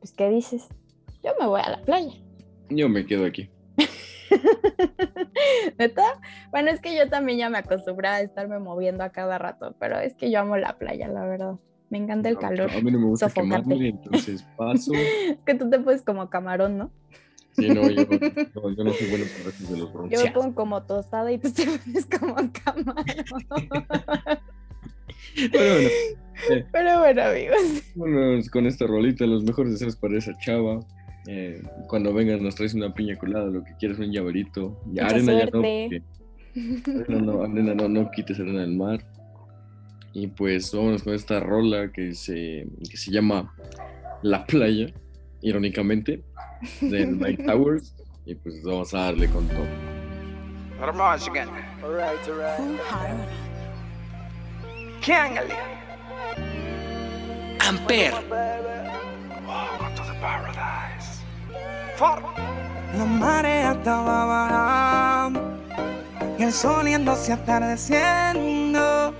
pues 0.00 0.12
¿qué 0.12 0.28
dices? 0.30 0.68
Yo 1.24 1.32
me 1.40 1.46
voy 1.46 1.60
a 1.64 1.70
la 1.70 1.82
playa. 1.82 2.12
Yo 2.68 2.88
me 2.88 3.06
quedo 3.06 3.24
aquí. 3.26 3.50
¿Neta? 5.78 6.02
Bueno, 6.50 6.70
es 6.70 6.80
que 6.80 6.96
yo 6.96 7.08
también 7.08 7.38
ya 7.38 7.50
me 7.50 7.58
acostumbré 7.58 8.08
a 8.08 8.20
estarme 8.20 8.58
moviendo 8.58 9.04
a 9.04 9.10
cada 9.10 9.38
rato, 9.38 9.74
pero 9.78 9.98
es 9.98 10.14
que 10.14 10.30
yo 10.30 10.40
amo 10.40 10.56
la 10.56 10.78
playa, 10.78 11.08
la 11.08 11.26
verdad. 11.26 11.54
Me 11.90 11.98
encanta 11.98 12.28
el 12.28 12.34
No, 12.34 12.40
calor. 12.40 12.70
A 12.72 12.80
mí 12.80 12.90
no 12.90 12.98
me 12.98 13.06
gusta 13.06 13.30
quemarme, 13.30 13.88
entonces 13.90 14.42
paso. 14.56 14.92
Es 14.94 15.38
que 15.44 15.54
tú 15.54 15.70
te 15.70 15.78
pones 15.78 16.02
como 16.02 16.28
camarón, 16.28 16.78
¿no? 16.78 16.90
Sí, 17.52 17.68
no, 17.68 17.88
yo, 17.88 18.04
no, 18.04 18.70
yo 18.76 18.84
no 18.84 18.92
soy 18.92 19.08
bueno 19.08 19.24
para 19.38 19.70
de 19.70 19.78
los 19.78 19.80
Yo 19.80 19.86
me 19.86 19.92
bronceados. 19.92 20.30
pongo 20.30 20.54
como 20.54 20.82
tostada 20.82 21.32
y 21.32 21.38
tú 21.38 21.50
te 21.52 21.64
pones 21.64 22.06
como 22.06 22.34
camarón. 22.64 23.04
Pero 25.52 25.74
bueno, 25.74 25.88
Pero 26.72 26.98
bueno, 26.98 27.22
amigos. 27.22 27.58
vámonos 27.94 28.50
con 28.50 28.66
esta 28.66 28.86
rolita, 28.86 29.24
los 29.26 29.44
mejores 29.44 29.72
deseos 29.72 29.96
para 29.96 30.18
esa 30.18 30.36
chava. 30.38 30.80
Eh, 31.26 31.62
cuando 31.88 32.14
vengas 32.14 32.40
nos 32.40 32.54
traes 32.54 32.74
una 32.74 32.94
piña 32.94 33.16
colada, 33.16 33.46
lo 33.46 33.64
que 33.64 33.74
quieras, 33.78 33.98
un 33.98 34.12
llaverito. 34.12 34.80
Ya, 34.92 35.04
Mucha 35.04 35.16
arena 35.16 35.38
ya 35.38 35.46
no, 35.52 35.58
arena 35.58 37.20
no, 37.20 37.42
arena 37.42 37.74
no, 37.74 37.88
no 37.88 38.10
quites 38.10 38.38
arena 38.38 38.60
del 38.60 38.76
mar. 38.76 39.04
Y 40.12 40.28
pues 40.28 40.72
vámonos 40.72 41.02
con 41.02 41.14
esta 41.14 41.40
rola 41.40 41.92
que 41.92 42.14
se, 42.14 42.66
que 42.88 42.96
se 42.96 43.10
llama 43.10 43.54
La 44.22 44.46
Playa, 44.46 44.86
irónicamente, 45.42 46.22
de 46.80 47.06
Night 47.06 47.44
Towers. 47.44 47.94
Y 48.24 48.34
pues 48.34 48.62
vamos 48.62 48.94
a 48.94 49.00
darle 49.00 49.28
con 49.28 49.46
todo. 49.48 49.66
Amper. 57.60 58.14
La 61.98 63.06
marea 63.06 63.72
estaba 63.72 64.26
bajando 64.26 65.40
y 66.38 66.42
el 66.42 66.52
sol 66.52 66.86
yéndose 66.86 67.32
atardeciendo. 67.32 69.14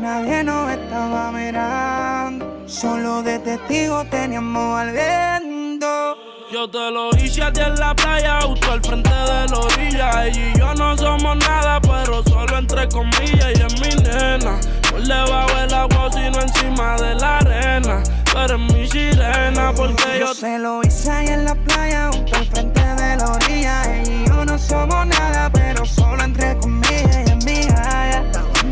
Nadie 0.00 0.42
nos 0.42 0.70
estaba 0.70 1.30
mirando, 1.30 2.64
solo 2.66 3.22
de 3.22 3.38
testigo 3.40 4.02
teníamos 4.06 4.80
al 4.80 4.92
viento. 4.92 6.16
Yo 6.50 6.70
te 6.70 6.90
lo 6.90 7.10
hice 7.18 7.42
a 7.42 7.52
ti 7.52 7.60
en 7.60 7.74
la 7.74 7.94
playa, 7.94 8.40
justo 8.40 8.72
al 8.72 8.80
frente 8.80 9.10
de 9.10 9.48
la 9.48 9.58
orilla. 9.58 10.24
Ella 10.24 10.52
y 10.54 10.58
yo 10.58 10.74
no 10.74 10.96
somos 10.96 11.36
nada, 11.36 11.82
pero 11.82 12.22
solo 12.22 12.56
entre 12.56 12.88
comillas. 12.88 13.58
Y 13.58 13.62
es 13.62 13.78
mi 13.78 14.02
nena, 14.02 14.58
por 14.90 15.02
debajo 15.02 15.54
del 15.54 15.74
agua, 15.74 16.10
sino 16.10 16.40
encima 16.40 16.96
de 16.96 17.14
la 17.16 17.38
arena. 17.38 18.02
Tú 18.36 18.42
eres 18.42 18.58
mi 18.58 18.86
sirena, 18.86 19.72
porque 19.74 20.18
yo 20.18 20.26
Yo 20.26 20.34
se 20.34 20.58
lo 20.58 20.82
hice 20.82 21.10
ahí 21.10 21.28
en 21.28 21.46
la 21.46 21.54
playa, 21.54 22.10
junto 22.12 22.36
al 22.36 22.46
frente 22.46 22.80
de 22.80 23.16
la 23.16 23.32
orilla. 23.32 23.82
Ella 23.94 24.12
y 24.12 24.28
yo 24.28 24.44
no 24.44 24.58
somos 24.58 25.06
nada, 25.06 25.48
pero 25.50 25.86
solo 25.86 26.22
entre 26.22 26.54
comillas 26.58 27.26
y 27.26 27.30
en 27.30 27.38
mi. 27.46 27.66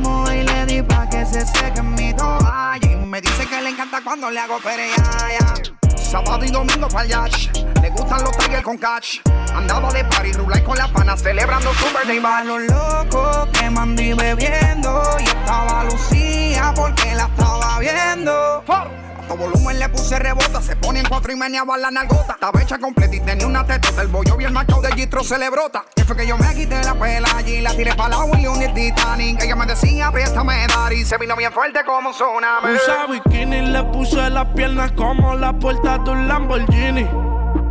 Vamos 0.03 0.35
y 0.35 0.43
le 0.43 0.67
di 0.67 0.83
pa' 0.83 1.09
que 1.09 1.25
se 1.25 1.47
seque 1.47 1.83
mi 1.83 2.13
toalla. 2.13 2.79
Y 2.83 2.95
me 3.07 3.23
dice 3.23 3.47
que 3.47 3.63
le 3.63 3.71
encanta 3.71 4.03
cuando 4.05 4.31
le 4.31 4.39
hago 4.39 4.59
pereaya. 4.59 5.55
Sábado 5.97 6.45
y 6.45 6.51
domingo 6.51 6.87
pa'l 6.89 7.09
yacht. 7.09 7.57
Le 7.81 7.89
gustan 7.89 8.23
los 8.23 8.37
tigers 8.37 8.63
con 8.63 8.77
catch. 8.77 9.21
Andaba 9.55 9.91
de 9.95 10.05
party, 10.05 10.33
rulay 10.33 10.63
con 10.63 10.77
las 10.77 10.91
panas, 10.91 11.23
celebrando 11.23 11.73
su 11.73 11.87
birthday 11.87 12.19
bash. 12.19 12.45
los 12.45 12.63
locos 12.65 13.49
que 13.59 13.71
mandí 13.71 14.13
bebiendo. 14.13 15.03
Y 15.21 15.25
estaba 15.25 15.85
Lucía 15.85 16.71
porque 16.77 17.15
la 17.15 17.25
estaba 17.25 17.79
viendo. 17.79 18.63
A 18.69 19.14
todo 19.27 19.37
volumen 19.37 19.79
le 19.79 19.89
puse 19.89 20.19
rebota, 20.19 20.61
se 20.63 20.77
pone 20.77 21.01
en 21.01 21.07
cuatro 21.07 21.33
y 21.33 21.37
meneaba 21.37 21.77
la 21.77 21.91
nalgota. 21.91 22.35
Estaba 22.35 22.63
hecha 22.63 22.79
completa 22.79 23.15
y 23.15 23.21
tenía 23.21 23.47
una 23.47 23.65
tetota. 23.65 24.03
El 24.03 24.09
bollo 24.09 24.37
bien 24.37 24.53
marcado 24.53 24.83
de 24.83 24.93
Gistro 24.93 25.25
se 25.25 25.39
le 25.39 25.51
brota. 25.51 25.85
Que 25.95 26.05
fue 26.05 26.17
que 26.17 26.27
yo 26.27 26.37
me 26.37 26.55
quité 26.55 26.83
la 26.83 26.95
pela 26.95 27.29
allí, 27.37 27.61
la 27.61 27.75
tiré 27.75 27.95
para 27.95 28.17
la 28.17 28.41
y 28.41 28.45
el 28.63 28.75
Titanic. 28.75 29.43
Ella 29.43 29.57
me 29.57 29.67
decía, 29.67 30.11
dar 30.11 30.93
y 30.93 31.05
se 31.05 31.19
vino 31.19 31.37
bien 31.37 31.53
fuerte 31.53 31.81
como 31.85 32.09
un 32.09 32.15
tsunami. 32.15 32.75
Usa 32.75 33.07
bikini, 33.07 33.63
le 33.73 33.83
puse 33.85 34.31
las 34.31 34.47
piernas 34.55 34.93
como 34.93 35.35
la 35.35 35.53
puerta 35.53 35.99
de 35.99 36.11
un 36.11 36.29
Lamborghini. 36.29 37.07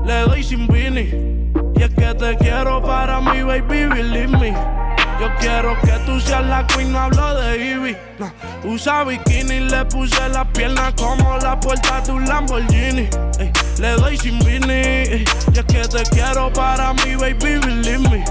Le 0.05 0.21
doy 0.21 0.43
sin 0.43 0.67
vini. 0.67 1.33
Y 1.75 1.83
es 1.83 1.89
que 1.95 2.13
te 2.13 2.37
quiero 2.37 2.81
para 2.83 3.19
mi 3.19 3.43
baby, 3.43 3.85
believe 3.85 4.27
me. 4.27 4.82
Yo 5.23 5.33
quiero 5.39 5.79
que 5.79 5.93
tú 6.05 6.19
seas 6.19 6.45
la 6.47 6.67
queen, 6.67 6.91
no 6.91 6.99
hablo 6.99 7.35
de 7.35 7.55
Ivy. 7.55 7.95
No. 8.19 8.29
Usa 8.65 9.05
bikini, 9.05 9.61
le 9.61 9.85
puse 9.85 10.27
las 10.27 10.45
piernas 10.47 10.93
como 10.97 11.37
la 11.37 11.57
puerta 11.57 12.01
de 12.01 12.11
un 12.11 12.27
Lamborghini. 12.27 13.07
Ey, 13.39 13.49
le 13.79 13.91
doy 13.91 14.17
sin 14.17 14.37
vini. 14.39 14.73
ey, 14.73 15.23
y 15.53 15.57
es 15.57 15.63
que 15.63 15.87
te 15.87 16.03
quiero 16.11 16.51
para 16.51 16.93
mi 16.93 17.15
baby, 17.15 17.57
believe 17.57 17.99
me. 17.99 18.25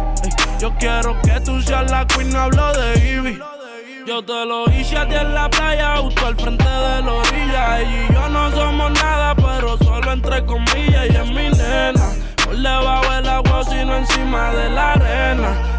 Yo 0.60 0.70
quiero 0.78 1.18
que 1.22 1.40
tú 1.40 1.62
seas 1.62 1.90
la 1.90 2.06
queen, 2.06 2.28
no 2.28 2.40
hablo 2.40 2.74
de 2.74 3.14
Ivy. 3.14 3.38
Yo 4.06 4.22
te 4.22 4.44
lo 4.44 4.70
hice 4.70 4.98
a 4.98 5.08
ti 5.08 5.14
en 5.14 5.32
la 5.32 5.48
playa, 5.48 5.96
justo 5.96 6.26
al 6.26 6.36
frente 6.36 6.62
de 6.62 7.02
la 7.04 7.10
orilla. 7.10 7.80
Ella 7.80 8.06
y 8.10 8.12
yo 8.12 8.28
no 8.28 8.50
somos 8.50 8.92
nada, 9.00 9.34
pero 9.34 9.78
solo 9.78 10.12
entre 10.12 10.44
comillas. 10.44 11.06
Y 11.08 11.16
es 11.16 11.28
mi 11.30 11.48
nena, 11.56 12.10
por 12.44 12.54
debajo 12.54 13.10
del 13.14 13.28
agua, 13.30 13.64
sino 13.64 13.96
encima 13.96 14.52
de 14.52 14.68
la 14.68 14.92
arena. 14.92 15.78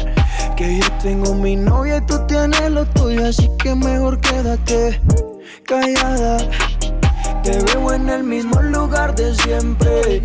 Que 0.61 0.77
yo 0.77 0.85
tengo 1.01 1.33
mi 1.33 1.55
novia 1.55 1.97
y 1.97 2.01
tú 2.01 2.19
tienes 2.27 2.69
lo 2.69 2.85
tuyo, 2.85 3.25
así 3.25 3.49
que 3.57 3.73
mejor 3.73 4.21
quédate 4.21 5.01
callada. 5.65 6.37
Te 7.41 7.57
veo 7.63 7.91
en 7.93 8.07
el 8.07 8.23
mismo 8.23 8.61
lugar 8.61 9.15
de 9.15 9.33
siempre. 9.33 10.21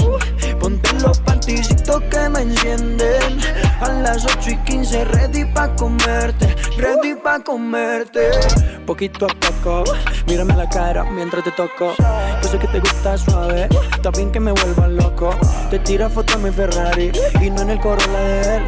Ponte 0.60 0.92
los 1.00 1.20
panticitos 1.20 2.02
que 2.10 2.28
me 2.28 2.42
encienden. 2.42 3.40
A 3.80 3.88
las 3.88 4.26
8 4.26 4.50
y 4.50 4.56
15, 4.58 5.06
ready 5.06 5.46
pa' 5.54 5.74
comerte. 5.74 6.54
Ready 6.76 7.14
pa' 7.14 7.42
comerte. 7.42 8.28
Poquito 8.84 9.24
a 9.24 9.28
poco, 9.28 9.84
mírame 10.26 10.54
la 10.54 10.68
cara 10.68 11.04
mientras 11.04 11.44
te 11.44 11.52
toco. 11.52 11.94
Yo 12.42 12.48
sé 12.48 12.58
que 12.58 12.68
te 12.68 12.80
gusta 12.80 13.18
suave, 13.18 13.68
bien 14.14 14.30
que 14.30 14.40
me 14.40 14.52
vuelva 14.52 14.88
loco. 14.88 15.30
Te 15.70 15.78
tira 15.80 16.08
foto 16.08 16.34
a 16.34 16.38
mi 16.38 16.50
Ferrari 16.50 17.10
y 17.40 17.50
no 17.50 17.62
en 17.62 17.70
el 17.70 17.80
Corolla 17.80 18.20
de 18.20 18.56
él. 18.56 18.62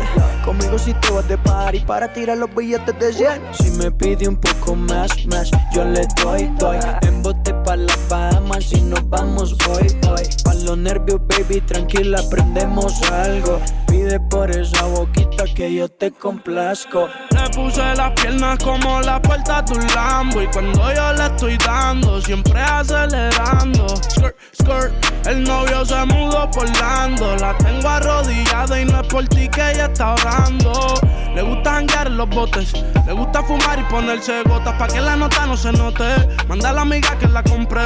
Conmigo 0.45 0.79
si 0.79 0.95
te 0.95 1.11
vas 1.11 1.29
de 1.29 1.39
party 1.39 1.81
para 1.81 2.13
tirar 2.13 2.39
los 2.39 2.55
billetes 2.55 2.99
de 2.99 3.13
100. 3.13 3.43
Si 3.53 3.71
me 3.73 3.91
pide 3.91 4.29
un 4.29 4.37
poco 4.37 4.75
más, 4.75 5.11
más, 5.27 5.51
yo 5.73 5.85
le 5.85 6.07
doy, 6.23 6.51
doy. 6.59 6.79
En 7.03 7.23
bote 7.23 7.55
pa' 7.65 7.77
la 7.77 7.95
Bahamas 8.09 8.65
si 8.65 8.81
nos 8.81 9.09
vamos 9.09 9.57
hoy, 9.69 9.87
hoy. 10.09 10.23
Pa' 10.45 10.55
los 10.55 10.77
nervios, 10.77 11.21
baby, 11.27 11.61
tranquila, 11.61 12.21
aprendemos 12.21 13.03
algo. 13.11 13.61
Pide 13.87 14.19
por 14.21 14.51
esa 14.51 14.85
boquita 14.87 15.45
que 15.55 15.73
yo 15.75 15.89
te 15.89 16.11
complazco. 16.11 17.09
Le 17.49 17.55
puse 17.55 17.95
las 17.95 18.11
piernas 18.11 18.59
como 18.63 19.01
la 19.01 19.23
puerta 19.23 19.63
de 19.63 19.73
un 19.73 19.87
Lambo. 19.95 20.43
Y 20.43 20.47
cuando 20.49 20.93
yo 20.93 21.13
le 21.15 21.27
estoy 21.27 21.57
dando, 21.57 22.21
siempre 22.21 22.61
acelerando. 22.61 23.89
Skirt, 23.89 24.37
skirt, 24.53 24.93
el 25.27 25.45
novio 25.45 25.83
se 25.85 26.05
mudó 26.05 26.51
por 26.51 26.69
Lando. 26.79 27.37
La 27.37 27.57
tengo 27.57 27.89
arrodillada 27.89 28.79
y 28.79 28.85
no 28.85 29.01
es 29.01 29.07
por 29.07 29.27
ti 29.29 29.49
que 29.49 29.71
ella 29.71 29.87
está 29.87 30.13
orando. 30.13 30.95
Le 31.35 31.43
gusta 31.43 31.75
janguear 31.75 32.07
en 32.09 32.17
los 32.17 32.29
botes 32.31 32.73
Le 33.07 33.13
gusta 33.13 33.43
fumar 33.43 33.79
y 33.79 33.83
ponerse 33.85 34.43
gotas 34.45 34.75
Pa' 34.75 34.89
que 34.89 35.01
la 35.01 35.15
nota 35.15 35.47
no 35.47 35.57
se 35.57 35.71
note. 35.73 36.05
Manda 36.49 36.71
a 36.71 36.73
la 36.73 36.81
amiga 36.83 37.17
que 37.19 37.29
la 37.29 37.43
compré 37.43 37.85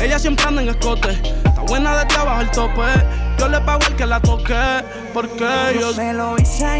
Ella 0.00 0.18
siempre 0.18 0.46
anda 0.46 0.62
en 0.62 0.68
escote. 0.68 1.10
Está 1.10 1.62
buena 1.66 1.96
desde 1.96 2.20
abajo 2.20 2.42
el 2.42 2.50
tope 2.50 2.82
Yo 3.38 3.48
le 3.48 3.60
pago 3.60 3.80
el 3.88 3.96
que 3.96 4.06
la 4.06 4.20
toque 4.20 4.84
Porque 5.12 5.78
yo 5.80 5.92
se 5.92 6.12
lo 6.12 6.36
hice 6.38 6.71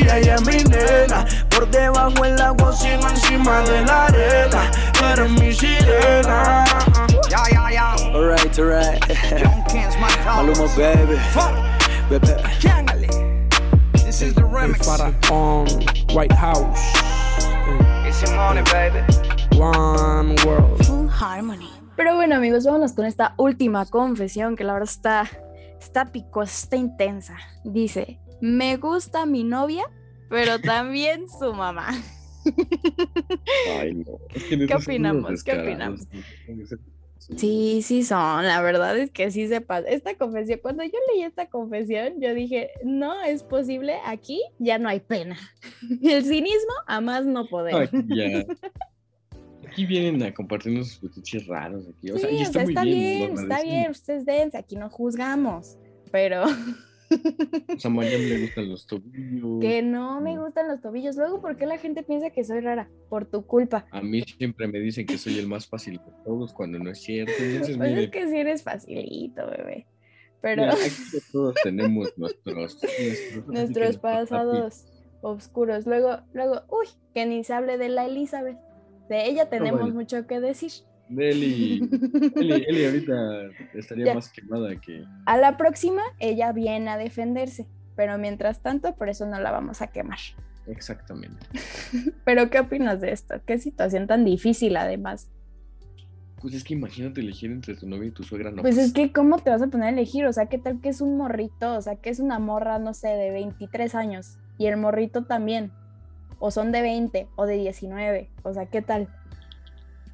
Ella 0.00 0.34
es 0.34 0.46
mi 0.46 0.62
nena, 0.64 1.24
por 1.50 1.68
debajo 1.70 2.22
del 2.22 2.40
agua, 2.40 2.72
Sino 2.72 3.08
encima 3.08 3.60
de 3.62 3.82
la 3.82 4.06
arena, 4.06 4.70
tú 4.92 5.04
eres 5.04 5.30
mi 5.30 5.52
sirena. 5.52 6.64
Ya, 7.30 7.42
ya, 7.50 7.70
ya. 7.70 7.92
Alright, 8.14 8.58
alright. 8.58 9.00
Maluma, 10.26 10.66
baby. 10.76 11.18
Bebé. 12.10 12.36
This 14.04 14.22
is 14.22 14.34
the 14.34 14.42
remix. 14.42 14.86
on 15.30 15.66
White 16.14 16.32
House. 16.32 16.78
It's 18.06 18.22
your 18.22 18.36
money, 18.36 18.62
baby. 18.70 19.00
One 19.58 20.36
world. 20.44 20.84
Full 20.86 21.08
Harmony. 21.08 21.70
Pero 21.96 22.16
bueno, 22.16 22.36
amigos, 22.36 22.64
vámonos 22.64 22.92
con 22.92 23.06
esta 23.06 23.34
última 23.38 23.86
confesión 23.86 24.56
que 24.56 24.64
la 24.64 24.74
verdad 24.74 24.88
está, 24.88 25.28
está 25.80 26.06
picosa, 26.12 26.52
está 26.52 26.76
intensa. 26.76 27.36
Dice: 27.64 28.18
Me 28.40 28.76
gusta 28.76 29.26
mi 29.26 29.44
novia, 29.44 29.84
pero 30.28 30.58
también 30.60 31.28
su 31.28 31.52
mamá. 31.54 31.88
Ay, 33.78 33.94
no. 33.94 34.18
Es 34.34 34.44
que 34.44 34.56
neta 34.56 34.76
¿Qué 34.76 34.82
opinamos? 34.82 35.42
¿Qué 35.42 35.56
descarados. 35.56 36.06
Sí, 37.36 37.80
sí 37.82 38.02
son, 38.04 38.44
la 38.44 38.60
verdad 38.60 38.98
es 38.98 39.10
que 39.10 39.30
sí 39.30 39.48
se 39.48 39.62
pasa. 39.62 39.88
Esta 39.88 40.14
confesión, 40.14 40.58
cuando 40.60 40.84
yo 40.84 40.98
leí 41.10 41.22
esta 41.22 41.48
confesión, 41.48 42.20
yo 42.20 42.34
dije, 42.34 42.70
no 42.84 43.22
es 43.22 43.42
posible, 43.42 43.94
aquí 44.04 44.42
ya 44.58 44.78
no 44.78 44.90
hay 44.90 45.00
pena. 45.00 45.38
El 46.02 46.22
cinismo 46.24 46.74
a 46.86 47.00
más 47.00 47.24
no 47.24 47.46
poder. 47.46 47.88
Ay, 47.92 48.04
ya. 48.08 48.44
Aquí 49.66 49.86
vienen 49.86 50.22
a 50.22 50.32
compartirnos 50.32 50.86
sus 50.88 51.00
fetiches 51.00 51.48
raros 51.48 51.84
aquí. 51.88 52.10
O 52.12 52.16
sea, 52.18 52.28
sí, 52.28 52.36
y 52.36 52.38
o 52.38 52.42
está 52.42 52.52
sea, 52.52 52.62
muy 52.62 52.72
está 52.74 52.84
bien. 52.84 53.34
bien, 53.34 53.38
está 53.38 53.62
bien, 53.64 53.90
ustedes 53.90 54.24
dense, 54.24 54.56
aquí 54.56 54.76
no 54.76 54.88
juzgamos. 54.88 55.78
pero 56.12 56.44
O 57.10 57.78
sea, 57.78 57.90
a 57.90 57.94
Mariam 57.94 58.22
le 58.22 58.40
gustan 58.42 58.68
los 58.68 58.86
tobillos. 58.86 59.60
que 59.60 59.82
no 59.82 60.20
me 60.20 60.38
gustan 60.38 60.68
los 60.68 60.80
tobillos. 60.80 61.16
Luego, 61.16 61.40
¿por 61.40 61.56
qué 61.56 61.66
la 61.66 61.78
gente 61.78 62.02
piensa 62.02 62.30
que 62.30 62.44
soy 62.44 62.60
rara? 62.60 62.88
Por 63.08 63.26
tu 63.26 63.46
culpa. 63.46 63.86
A 63.90 64.00
mí 64.00 64.22
siempre 64.22 64.66
me 64.68 64.80
dicen 64.80 65.06
que 65.06 65.18
soy 65.18 65.38
el 65.38 65.46
más 65.46 65.66
fácil 65.66 65.94
de 65.98 66.12
todos 66.24 66.52
cuando 66.52 66.78
no 66.78 66.90
es 66.90 67.00
cierto. 67.00 67.32
Entonces, 67.38 67.76
Pues 67.76 67.90
mire, 67.90 68.04
es 68.04 68.10
que 68.10 68.28
si 68.28 68.36
eres 68.36 68.62
facilito, 68.62 69.46
bebé. 69.46 69.86
Pero 70.40 70.62
mira, 70.62 70.74
aquí 70.74 71.18
todos 71.32 71.54
tenemos 71.62 72.12
nuestros, 72.18 72.78
nuestros, 73.46 73.96
pasados 74.02 74.86
oscuros. 75.22 75.86
Luego, 75.86 76.18
luego, 76.32 76.62
uy, 76.68 76.86
que 77.14 77.26
ni 77.26 77.44
se 77.44 77.54
hable 77.54 77.78
de 77.78 77.88
la 77.88 78.06
Elizabeth. 78.06 78.58
De 79.08 79.26
ella 79.26 79.48
tenemos 79.48 79.92
mucho 79.92 80.26
que 80.26 80.40
decir. 80.40 80.72
Eli, 81.10 81.88
Eli, 82.36 82.64
Eli 82.68 82.84
ahorita 82.86 83.14
estaría 83.74 84.06
Ya. 84.06 84.14
más 84.14 84.30
quemada 84.30 84.74
que. 84.80 85.04
A 85.26 85.36
la 85.36 85.56
próxima, 85.56 86.02
ella 86.18 86.52
viene 86.52 86.90
a 86.90 86.96
defenderse. 86.96 87.66
Pero 87.96 88.18
mientras 88.18 88.60
tanto, 88.60 88.94
por 88.96 89.08
eso 89.08 89.24
no 89.26 89.38
la 89.38 89.52
vamos 89.52 89.80
a 89.82 89.86
quemar. 89.88 90.18
Exactamente. 90.66 91.46
Pero, 92.24 92.50
¿qué 92.50 92.58
opinas 92.60 93.00
de 93.00 93.12
esto? 93.12 93.34
Qué 93.46 93.58
situación 93.58 94.06
tan 94.06 94.24
difícil, 94.24 94.76
además. 94.76 95.28
Pues 96.40 96.54
es 96.54 96.64
que 96.64 96.74
imagínate 96.74 97.20
elegir 97.20 97.50
entre 97.52 97.74
tu 97.76 97.86
novia 97.88 98.08
y 98.08 98.10
tu 98.10 98.22
suegra. 98.22 98.50
No, 98.50 98.62
Pues 98.62 98.76
es 98.76 98.92
que, 98.92 99.12
¿cómo 99.12 99.38
te 99.38 99.50
vas 99.50 99.62
a 99.62 99.68
poner 99.68 99.88
a 99.88 99.90
elegir? 99.90 100.26
O 100.26 100.32
sea, 100.32 100.46
¿qué 100.46 100.58
tal 100.58 100.80
que 100.80 100.88
es 100.90 101.00
un 101.00 101.16
morrito? 101.16 101.74
O 101.74 101.80
sea, 101.80 101.96
que 101.96 102.10
es 102.10 102.18
una 102.18 102.38
morra, 102.38 102.78
no 102.78 102.92
sé, 102.94 103.08
de 103.08 103.30
23 103.30 103.94
años. 103.94 104.38
Y 104.58 104.66
el 104.66 104.76
morrito 104.76 105.24
también. 105.24 105.70
O 106.40 106.50
son 106.50 106.72
de 106.72 106.82
20 106.82 107.28
o 107.36 107.46
de 107.46 107.54
19. 107.56 108.28
O 108.42 108.52
sea, 108.52 108.66
¿qué 108.66 108.82
tal? 108.82 109.08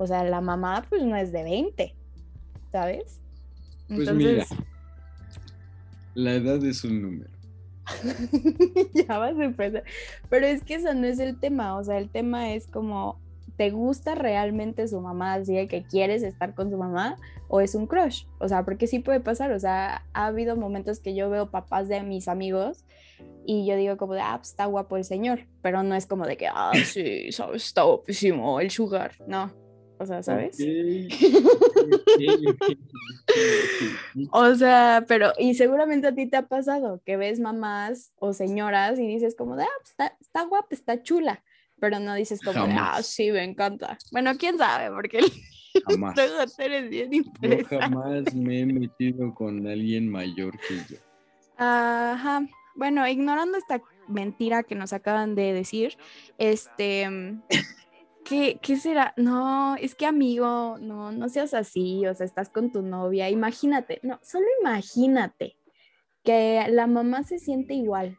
O 0.00 0.06
sea, 0.06 0.24
la 0.24 0.40
mamá, 0.40 0.86
pues 0.88 1.02
no 1.02 1.14
es 1.14 1.30
de 1.30 1.42
20. 1.42 1.94
¿Sabes? 2.72 3.20
Pues 3.86 4.10
mira, 4.14 4.46
la 6.14 6.32
edad 6.32 6.64
es 6.64 6.84
un 6.84 7.02
número. 7.02 7.30
ya 8.94 9.18
vas 9.18 9.38
a 9.38 9.44
empezar. 9.44 9.84
Pero 10.30 10.46
es 10.46 10.64
que 10.64 10.76
eso 10.76 10.94
no 10.94 11.06
es 11.06 11.18
el 11.18 11.38
tema. 11.38 11.76
O 11.76 11.84
sea, 11.84 11.98
el 11.98 12.08
tema 12.08 12.54
es 12.54 12.66
como, 12.66 13.20
¿te 13.58 13.68
gusta 13.68 14.14
realmente 14.14 14.88
su 14.88 15.02
mamá? 15.02 15.34
Así 15.34 15.54
de 15.54 15.68
que 15.68 15.82
quieres 15.82 16.22
estar 16.22 16.54
con 16.54 16.70
su 16.70 16.78
mamá 16.78 17.18
o 17.48 17.60
es 17.60 17.74
un 17.74 17.86
crush. 17.86 18.24
O 18.38 18.48
sea, 18.48 18.64
porque 18.64 18.86
sí 18.86 19.00
puede 19.00 19.20
pasar. 19.20 19.52
O 19.52 19.60
sea, 19.60 20.06
ha 20.14 20.26
habido 20.26 20.56
momentos 20.56 21.00
que 21.00 21.14
yo 21.14 21.28
veo 21.28 21.50
papás 21.50 21.88
de 21.88 22.00
mis 22.02 22.26
amigos 22.26 22.86
y 23.44 23.66
yo 23.66 23.76
digo 23.76 23.98
como 23.98 24.14
de, 24.14 24.22
ah, 24.22 24.38
pues 24.38 24.48
está 24.48 24.64
guapo 24.64 24.96
el 24.96 25.04
señor. 25.04 25.40
Pero 25.60 25.82
no 25.82 25.94
es 25.94 26.06
como 26.06 26.26
de 26.26 26.38
que, 26.38 26.46
ah, 26.46 26.72
sí, 26.86 27.30
sabes, 27.32 27.66
está 27.66 27.82
guapísimo 27.82 28.60
el 28.60 28.70
sugar. 28.70 29.12
No. 29.26 29.68
O 30.00 30.06
sea, 30.06 30.22
¿sabes? 30.22 30.56
Ok, 31.90 31.92
ok, 31.92 32.48
ok, 32.48 32.62
ok. 32.70 34.28
O 34.32 34.54
sea, 34.54 35.04
pero, 35.06 35.32
y 35.38 35.54
seguramente 35.54 36.06
a 36.06 36.14
ti 36.14 36.26
te 36.26 36.38
ha 36.38 36.46
pasado 36.46 37.02
que 37.04 37.16
ves 37.18 37.38
mamás 37.38 38.12
o 38.18 38.32
señoras 38.32 38.98
y 38.98 39.06
dices 39.06 39.36
como 39.36 39.56
de, 39.56 39.64
ah, 39.64 39.68
pues 39.78 39.90
está, 39.90 40.16
está 40.20 40.44
guapa, 40.44 40.68
está 40.70 41.02
chula, 41.02 41.44
pero 41.78 42.00
no 42.00 42.14
dices 42.14 42.40
como 42.42 42.66
de, 42.66 42.72
ah, 42.78 43.02
sí, 43.02 43.30
me 43.30 43.44
encanta. 43.44 43.98
Bueno, 44.10 44.32
quién 44.38 44.56
sabe, 44.56 44.90
porque 44.94 45.20
Jamás. 45.86 46.18
eres 46.58 46.88
bien 46.88 47.10
Yo 47.12 47.78
jamás 47.78 48.34
me 48.34 48.60
he 48.60 48.66
metido 48.66 49.34
con 49.34 49.66
alguien 49.66 50.10
mayor 50.10 50.58
que 50.60 50.76
yo. 50.88 50.98
Ajá. 51.58 52.46
Bueno, 52.74 53.06
ignorando 53.06 53.58
esta 53.58 53.82
mentira 54.08 54.62
que 54.62 54.74
nos 54.74 54.94
acaban 54.94 55.34
de 55.34 55.52
decir, 55.52 55.98
este, 56.38 57.06
¿qué, 58.24 58.59
qué 58.62 58.76
será? 58.76 59.14
No, 59.16 59.76
es 59.76 59.94
que 59.94 60.06
amigo, 60.06 60.78
no, 60.78 61.12
no 61.12 61.28
seas 61.28 61.54
así, 61.54 62.06
o 62.06 62.14
sea, 62.14 62.26
estás 62.26 62.48
con 62.48 62.72
tu 62.72 62.83
novia, 62.83 63.30
imagínate, 63.30 64.00
no, 64.02 64.18
solo 64.22 64.46
imagínate 64.61 65.56
que 66.24 66.64
la 66.70 66.87
mamá 66.87 67.22
se 67.22 67.38
siente 67.38 67.74
igual 67.74 68.18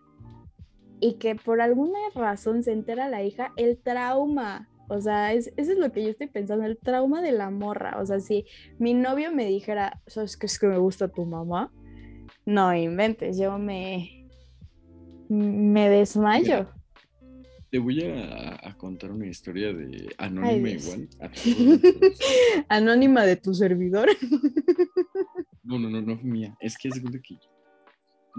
y 0.99 1.15
que 1.15 1.35
por 1.35 1.61
alguna 1.61 1.99
razón 2.13 2.63
se 2.63 2.71
entera 2.71 3.09
la 3.09 3.23
hija, 3.23 3.51
el 3.57 3.77
trauma. 3.77 4.69
O 4.87 4.99
sea, 5.01 5.33
es, 5.33 5.53
eso 5.55 5.71
es 5.71 5.77
lo 5.77 5.91
que 5.91 6.03
yo 6.03 6.09
estoy 6.09 6.27
pensando, 6.27 6.65
el 6.65 6.77
trauma 6.77 7.21
de 7.21 7.31
la 7.31 7.49
morra. 7.49 7.97
O 7.99 8.05
sea, 8.05 8.19
si 8.19 8.45
mi 8.77 8.93
novio 8.93 9.31
me 9.31 9.45
dijera, 9.45 10.01
¿sabes 10.05 10.37
qué 10.37 10.45
es 10.45 10.59
que 10.59 10.67
me 10.67 10.77
gusta 10.77 11.07
tu 11.07 11.25
mamá? 11.25 11.71
No 12.45 12.75
inventes, 12.75 13.37
yo 13.37 13.57
me, 13.57 14.27
me 15.29 15.89
desmayo. 15.89 16.67
Te 17.71 17.79
voy 17.79 18.03
a, 18.03 18.59
a 18.67 18.77
contar 18.77 19.11
una 19.11 19.27
historia 19.27 19.71
de 19.73 20.13
anónima 20.17 20.69
igual. 20.71 21.07
Anónima 22.69 23.23
de 23.25 23.37
tu 23.37 23.53
servidor. 23.53 24.09
No, 25.63 25.77
no, 25.77 25.89
no, 25.91 26.01
no 26.01 26.17
fue 26.17 26.27
mía. 26.27 26.57
Es 26.59 26.75
que 26.75 26.87
es 26.89 26.99
que 26.99 27.37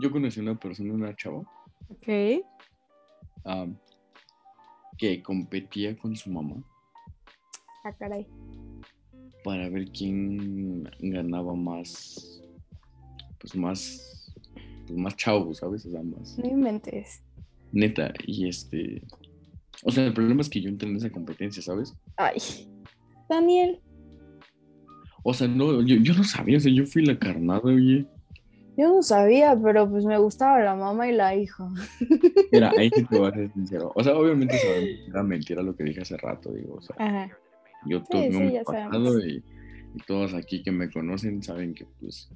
yo 0.03 0.11
conocí 0.11 0.41
a 0.41 0.43
una 0.43 0.59
persona, 0.59 0.93
una 0.93 1.15
chava, 1.15 1.39
Ok. 1.89 2.43
que 4.99 5.23
competía 5.23 5.97
con 5.97 6.17
su 6.17 6.31
mamá 6.31 6.57
Ah, 7.85 7.93
caray. 7.97 8.27
para 9.45 9.69
ver 9.71 9.87
quién 9.93 10.83
ganaba 10.99 11.55
más, 11.55 12.43
pues 13.39 13.55
más, 13.55 14.35
pues 14.87 14.99
más 14.99 15.17
chavo, 15.17 15.55
¿sabes? 15.55 15.87
O 15.87 15.91
sea, 15.91 16.03
más 16.03 16.37
No 16.39 16.47
inventes. 16.51 17.23
Neta. 17.73 18.13
Y 18.27 18.49
este, 18.49 19.03
o 19.85 19.91
sea, 19.91 20.07
el 20.07 20.13
problema 20.13 20.41
es 20.43 20.49
que 20.49 20.61
yo 20.61 20.69
entré 20.69 20.89
en 20.89 20.97
esa 20.97 21.11
competencia, 21.11 21.63
¿sabes? 21.63 21.95
Ay. 22.17 22.39
Daniel, 23.29 23.81
O 25.23 25.33
sea, 25.33 25.49
no, 25.49 25.81
yo, 25.83 25.97
yo 25.97 26.15
no 26.15 26.25
sabía, 26.25 26.59
o 26.59 26.61
sea, 26.61 26.73
yo 26.73 26.85
fui 26.85 27.05
la 27.05 27.19
carnada, 27.19 27.63
oye. 27.65 28.07
yo 28.77 28.89
no 28.89 29.03
sabía, 29.03 29.59
pero 29.63 29.89
pues 29.89 30.05
me 30.05 30.19
gustaba 30.19 30.61
la 30.61 30.75
mamá 30.77 31.09
y 31.09 31.13
la 31.13 31.35
hija. 31.35 31.69
Mira, 32.53 32.73
ahí 32.77 32.91
sí 32.95 33.05
te 33.05 33.19
voy 33.19 33.29
a 33.29 33.33
ser 33.33 33.53
sincero. 33.53 33.93
O 33.95 34.05
sea, 34.05 34.15
obviamente 34.17 34.57
era 35.09 35.23
mentira 35.23 35.63
lo 35.63 35.75
que 35.75 35.85
dije 35.85 36.03
hace 36.03 36.17
rato, 36.19 36.53
digo, 36.53 36.75
o 36.75 36.83
sea, 36.83 36.97
Ajá. 36.99 37.31
yo 37.87 38.03
tuve 38.03 38.31
sí, 38.31 38.37
un 38.37 38.51
ya 38.53 38.63
pasado 38.63 39.19
y, 39.27 39.43
y 39.95 39.99
todos 40.07 40.35
aquí 40.35 40.63
que 40.63 40.73
me 40.73 40.91
conocen 40.91 41.43
saben 41.43 41.73
que 41.75 41.87
pues, 42.01 42.29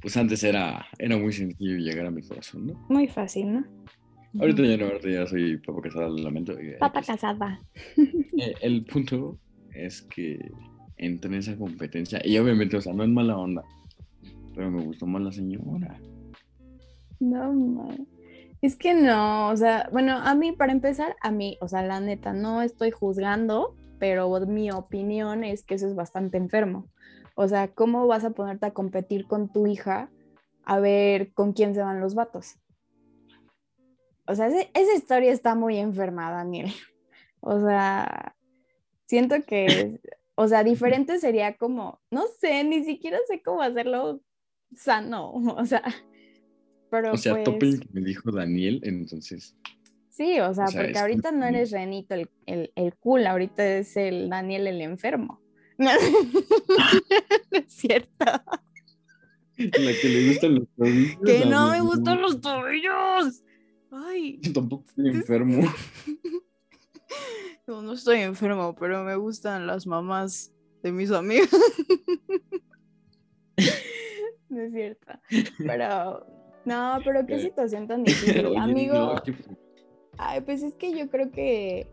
pues 0.00 0.16
antes 0.16 0.42
era, 0.44 0.86
era 0.98 1.16
muy 1.16 1.32
sencillo 1.32 1.76
llegar 1.76 2.06
a 2.06 2.10
mi 2.10 2.22
corazón, 2.22 2.68
¿no? 2.68 2.86
Muy 2.88 3.08
fácil, 3.08 3.52
¿no? 3.52 3.64
Ahorita 4.38 4.62
ya 4.62 4.76
no, 4.76 4.86
ahorita 4.86 5.10
ya 5.10 5.26
soy 5.26 5.58
papá 5.58 5.82
casado, 5.82 6.16
lo 6.16 6.22
lamento. 6.22 6.54
Papa 6.78 7.02
casada. 7.02 7.60
Eh, 7.96 8.54
el 8.62 8.84
punto 8.84 9.38
es 9.74 10.00
que 10.02 10.50
entré 10.96 11.28
en 11.28 11.38
esa 11.40 11.56
competencia 11.58 12.22
y 12.24 12.38
obviamente, 12.38 12.76
o 12.76 12.80
sea, 12.80 12.94
no 12.94 13.02
es 13.02 13.10
mala 13.10 13.36
onda, 13.36 13.62
pero 14.54 14.70
me 14.70 14.82
gustó 14.82 15.06
más 15.06 15.20
la 15.20 15.32
señora. 15.32 16.00
No, 17.18 17.52
man. 17.52 18.06
Es 18.62 18.76
que 18.76 18.94
no, 18.94 19.48
o 19.48 19.56
sea, 19.56 19.88
bueno, 19.92 20.16
a 20.16 20.34
mí, 20.34 20.52
para 20.52 20.72
empezar, 20.72 21.16
a 21.20 21.30
mí, 21.30 21.58
o 21.60 21.68
sea, 21.68 21.82
la 21.82 22.00
neta, 22.00 22.32
no 22.32 22.62
estoy 22.62 22.90
juzgando, 22.90 23.74
pero 23.98 24.30
mi 24.46 24.70
opinión 24.70 25.44
es 25.44 25.64
que 25.64 25.74
eso 25.74 25.86
es 25.86 25.94
bastante 25.94 26.36
enfermo. 26.36 26.86
O 27.42 27.48
sea, 27.48 27.68
¿cómo 27.68 28.06
vas 28.06 28.22
a 28.26 28.32
ponerte 28.32 28.66
a 28.66 28.74
competir 28.74 29.26
con 29.26 29.50
tu 29.50 29.66
hija 29.66 30.10
a 30.66 30.78
ver 30.78 31.32
con 31.32 31.54
quién 31.54 31.74
se 31.74 31.80
van 31.80 31.98
los 31.98 32.14
vatos? 32.14 32.56
O 34.26 34.34
sea, 34.34 34.48
ese- 34.48 34.70
esa 34.74 34.94
historia 34.94 35.32
está 35.32 35.54
muy 35.54 35.78
enferma, 35.78 36.30
Daniel. 36.30 36.66
O 37.42 37.58
sea, 37.58 38.36
siento 39.06 39.36
que, 39.46 39.98
o 40.34 40.46
sea, 40.48 40.62
diferente 40.64 41.18
sería 41.18 41.56
como, 41.56 41.98
no 42.10 42.24
sé, 42.38 42.62
ni 42.64 42.84
siquiera 42.84 43.16
sé 43.26 43.40
cómo 43.42 43.62
hacerlo 43.62 44.20
sano, 44.76 45.32
o 45.56 45.64
sea, 45.64 45.82
pero 46.90 47.12
O 47.14 47.16
sea, 47.16 47.42
pues, 47.42 47.80
que 47.80 47.88
me 47.92 48.02
dijo 48.02 48.30
Daniel, 48.30 48.82
entonces, 48.84 49.56
sí, 50.10 50.38
o 50.40 50.52
sea, 50.52 50.66
o 50.66 50.68
sea, 50.68 50.82
porque 50.82 50.98
ahorita 50.98 51.32
no 51.32 51.46
eres 51.46 51.70
Renito 51.70 52.12
el, 52.14 52.28
el, 52.44 52.70
el 52.76 52.94
cool, 52.96 53.26
ahorita 53.26 53.78
es 53.78 53.96
el 53.96 54.28
Daniel 54.28 54.66
el 54.66 54.82
enfermo. 54.82 55.40
No 55.80 55.90
es 57.52 57.72
cierto. 57.72 58.08
la 58.18 58.42
que 59.56 60.08
le 60.08 60.28
gustan 60.28 60.54
los 60.56 60.68
tobillos. 60.76 61.18
Que 61.24 61.44
no 61.46 61.70
me 61.70 61.80
gustan 61.80 62.20
los 62.20 62.40
tobillos. 62.42 63.42
Ay, 63.90 64.38
Yo 64.42 64.52
tampoco 64.52 64.84
estoy 64.88 65.08
enfermo. 65.08 65.62
no, 67.66 67.80
no 67.80 67.92
estoy 67.94 68.18
enfermo, 68.20 68.74
pero 68.78 69.02
me 69.04 69.16
gustan 69.16 69.66
las 69.66 69.86
mamás 69.86 70.52
de 70.82 70.92
mis 70.92 71.10
amigos. 71.12 71.48
No 74.50 74.60
es 74.60 74.72
cierto. 74.72 75.12
Pero, 75.58 76.26
no, 76.66 76.98
pero 77.04 77.24
qué 77.26 77.40
situación 77.40 77.86
tan 77.88 78.04
difícil. 78.04 78.46
Oye, 78.46 78.58
Amigo, 78.58 78.94
no, 79.14 79.22
¿qué- 79.22 79.34
ay, 80.18 80.40
pues 80.42 80.62
es 80.62 80.74
que 80.74 80.92
yo 80.98 81.08
creo 81.08 81.30
que, 81.30 81.86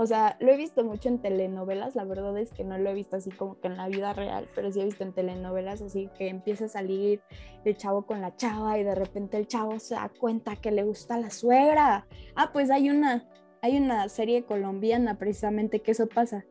o 0.00 0.06
sea, 0.06 0.36
lo 0.38 0.52
he 0.52 0.56
visto 0.56 0.84
mucho 0.84 1.08
en 1.08 1.18
telenovelas, 1.18 1.96
la 1.96 2.04
verdad 2.04 2.38
es 2.38 2.52
que 2.52 2.62
no 2.62 2.78
lo 2.78 2.88
he 2.88 2.94
visto 2.94 3.16
así 3.16 3.32
como 3.32 3.58
que 3.58 3.66
en 3.66 3.76
la 3.76 3.88
vida 3.88 4.12
real, 4.12 4.48
pero 4.54 4.70
sí 4.70 4.80
he 4.80 4.84
visto 4.84 5.02
en 5.02 5.12
telenovelas 5.12 5.82
así 5.82 6.08
que 6.16 6.28
empieza 6.28 6.66
a 6.66 6.68
salir 6.68 7.20
el 7.64 7.76
chavo 7.76 8.06
con 8.06 8.20
la 8.20 8.36
chava 8.36 8.78
y 8.78 8.84
de 8.84 8.94
repente 8.94 9.36
el 9.38 9.48
chavo 9.48 9.80
se 9.80 9.96
da 9.96 10.08
cuenta 10.08 10.54
que 10.54 10.70
le 10.70 10.84
gusta 10.84 11.18
la 11.18 11.30
suegra. 11.30 12.06
Ah, 12.36 12.50
pues 12.52 12.70
hay 12.70 12.90
una, 12.90 13.28
hay 13.60 13.76
una 13.76 14.08
serie 14.08 14.44
colombiana 14.44 15.18
precisamente 15.18 15.80
que 15.80 15.90
eso 15.90 16.06
pasa. 16.06 16.44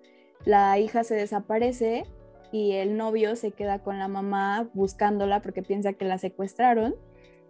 La 0.44 0.78
hija 0.78 1.06
se 1.06 1.16
desaparece 1.16 2.04
y 2.52 2.74
el 2.74 2.98
novio 2.98 3.38
se 3.38 3.52
queda 3.52 3.80
con 3.80 3.98
la 3.98 4.10
mamá 4.10 4.70
buscándola 4.74 5.42
porque 5.42 5.64
piensa 5.64 5.94
que 5.94 6.04
la 6.04 6.18
secuestraron 6.18 6.96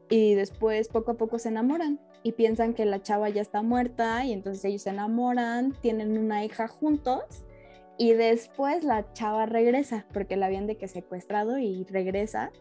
y 0.09 0.35
después 0.35 0.87
poco 0.87 1.11
a 1.11 1.13
poco 1.15 1.37
se 1.39 1.49
enamoran 1.49 1.99
y 2.23 2.31
piensan 2.33 2.73
que 2.73 2.85
la 2.85 3.01
chava 3.01 3.29
ya 3.29 3.41
está 3.41 3.61
muerta 3.61 4.23
y 4.25 4.33
entonces 4.33 4.63
ellos 4.65 4.81
se 4.83 4.89
enamoran, 4.91 5.73
tienen 5.81 6.17
una 6.17 6.43
hija 6.45 6.67
juntos 6.67 7.23
y 7.97 8.13
después 8.13 8.83
la 8.83 9.11
chava 9.13 9.45
regresa 9.45 10.05
porque 10.13 10.37
la 10.37 10.45
habían 10.47 10.67
de 10.67 10.77
que 10.77 10.87
secuestrado 10.87 11.57
y 11.59 11.83
regresa 11.85 12.51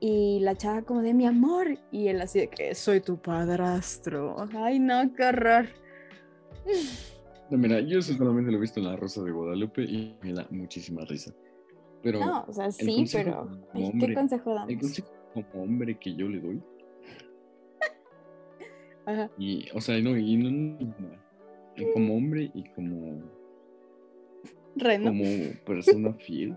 y 0.00 0.38
la 0.40 0.54
chava 0.56 0.82
como 0.82 1.02
de 1.02 1.12
mi 1.14 1.26
amor 1.26 1.78
y 1.90 2.08
él 2.08 2.20
así 2.20 2.38
de 2.40 2.48
que 2.48 2.74
soy 2.74 3.00
tu 3.00 3.16
padrastro. 3.18 4.36
Ay 4.54 4.78
no, 4.78 5.12
qué 5.14 5.24
horror. 5.24 5.66
No, 7.50 7.56
mira, 7.58 7.80
yo 7.80 7.98
eso 7.98 8.12
solamente 8.14 8.50
lo 8.52 8.58
he 8.58 8.60
visto 8.60 8.78
en 8.80 8.86
La 8.86 8.96
Rosa 8.96 9.22
de 9.22 9.30
Guadalupe 9.32 9.82
y 9.82 10.16
me 10.22 10.32
da 10.34 10.46
muchísima 10.50 11.04
risa. 11.06 11.32
Pero 12.02 12.20
No, 12.20 12.44
o 12.46 12.52
sea, 12.52 12.66
el 12.66 12.72
sí, 12.72 13.04
pero 13.12 13.48
ay, 13.74 13.82
¿qué 13.82 13.88
hombre- 13.88 14.14
consejo 14.14 14.50
el 14.50 14.56
damos? 14.56 14.74
consejo 14.80 15.08
como 15.34 15.64
hombre 15.64 15.98
que 15.98 16.14
yo 16.14 16.28
le 16.28 16.40
doy, 16.40 16.62
Ajá. 19.08 19.30
y, 19.38 19.68
o 19.72 19.80
sea, 19.80 19.98
no, 20.00 20.16
y 20.18 20.36
no, 20.36 20.50
no, 20.50 20.88
y 21.76 21.92
como 21.92 22.16
hombre 22.16 22.50
y 22.54 22.64
como, 22.74 23.22
Reno. 24.76 25.06
como 25.10 25.24
persona 25.64 26.12
fiel, 26.14 26.56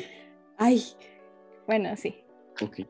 Ay, 0.58 0.82
bueno, 1.66 1.96
sí. 1.96 2.14
ok. 2.62 2.80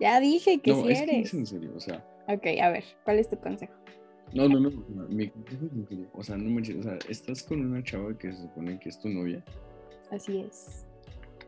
Ya 0.00 0.18
dije 0.20 0.60
que 0.60 0.70
no, 0.72 0.82
sí 0.84 0.92
es 0.92 1.02
que 1.02 1.10
eres. 1.16 1.26
es 1.28 1.34
en 1.34 1.46
serio, 1.46 1.72
o 1.76 1.80
sea, 1.80 2.04
Ok, 2.28 2.46
a 2.62 2.70
ver, 2.70 2.84
¿cuál 3.04 3.18
es 3.18 3.28
tu 3.28 3.38
consejo? 3.38 3.72
no, 4.34 4.48
no, 4.48 4.58
no, 4.58 4.70
no, 4.70 5.08
mi 5.08 5.28
consejo 5.30 5.66
es 5.66 5.72
en 5.72 5.86
serio, 5.88 6.08
o 6.12 6.22
sea, 6.22 6.36
no 6.36 6.50
manches, 6.50 6.76
o 6.76 6.82
sea, 6.82 6.98
estás 7.08 7.42
con 7.42 7.64
una 7.64 7.82
chava 7.82 8.16
que 8.18 8.32
se 8.32 8.42
supone 8.42 8.78
que 8.80 8.88
es 8.90 8.98
tu 9.00 9.08
novia, 9.08 9.42
Así 10.10 10.40
es. 10.40 10.84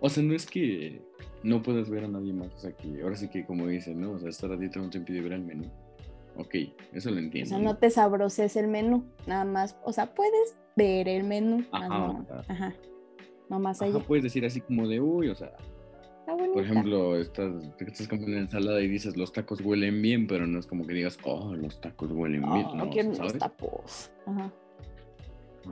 o 0.00 0.08
sea, 0.08 0.22
no 0.22 0.34
es 0.34 0.46
que 0.46 1.00
no 1.42 1.62
puedas 1.62 1.90
ver 1.90 2.04
a 2.04 2.08
nadie 2.08 2.32
más, 2.32 2.54
o 2.54 2.58
sea, 2.58 2.72
que 2.72 3.02
ahora 3.02 3.16
sí 3.16 3.28
que 3.28 3.44
como 3.44 3.66
dicen, 3.66 4.00
¿no? 4.00 4.12
O 4.12 4.18
sea, 4.18 4.28
estar 4.30 4.50
a 4.50 4.56
dieta 4.56 4.80
no 4.80 4.88
te 4.90 4.98
impide 4.98 5.20
ver 5.20 5.32
el 5.32 5.42
menú. 5.42 5.70
Ok, 6.38 6.54
eso 6.92 7.10
lo 7.10 7.16
O 7.16 7.20
entiendo. 7.20 7.48
sea, 7.50 7.58
no 7.58 7.76
te 7.76 7.90
sabroces 7.90 8.56
el 8.56 8.68
menú, 8.68 9.04
nada 9.26 9.44
más. 9.44 9.76
O 9.84 9.92
sea, 9.92 10.14
puedes 10.14 10.56
ver 10.76 11.08
el 11.08 11.24
menú, 11.24 11.64
Ajá, 11.72 11.88
no. 11.88 12.26
o. 12.28 12.44
Ajá. 12.48 12.74
No 13.48 13.58
más 13.60 13.80
Ajá, 13.80 13.90
allá. 13.94 14.04
puedes 14.06 14.24
decir 14.24 14.44
así 14.44 14.60
como 14.60 14.86
de, 14.88 15.00
uy, 15.00 15.28
o 15.28 15.34
sea, 15.34 15.52
Está 16.28 16.36
por 16.52 16.62
ejemplo, 16.64 17.16
estás, 17.20 17.52
estás 17.78 18.08
comiendo 18.08 18.32
una 18.32 18.40
ensalada 18.40 18.80
y 18.82 18.88
dices, 18.88 19.16
los 19.16 19.32
tacos 19.32 19.60
huelen 19.60 20.02
bien, 20.02 20.26
pero 20.26 20.44
no 20.44 20.58
es 20.58 20.66
como 20.66 20.84
que 20.84 20.92
digas, 20.94 21.16
oh, 21.22 21.54
los 21.54 21.80
tacos 21.80 22.10
huelen 22.10 22.42
bien, 22.52 22.66
¿no? 22.76 22.90
quiero 22.90 23.12
los 23.12 23.38
tapos. 23.38 24.10
Ajá. 24.26 24.52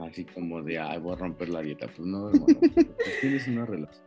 Así 0.01 0.23
como 0.25 0.61
de, 0.63 0.79
ay, 0.79 0.99
voy 0.99 1.13
a 1.13 1.15
romper 1.17 1.49
la 1.49 1.61
dieta. 1.61 1.87
Pues 1.87 2.07
no, 2.07 2.29
hermano, 2.29 2.45
pues 2.61 3.19
tienes 3.21 3.47
una 3.49 3.65
relación. 3.65 4.05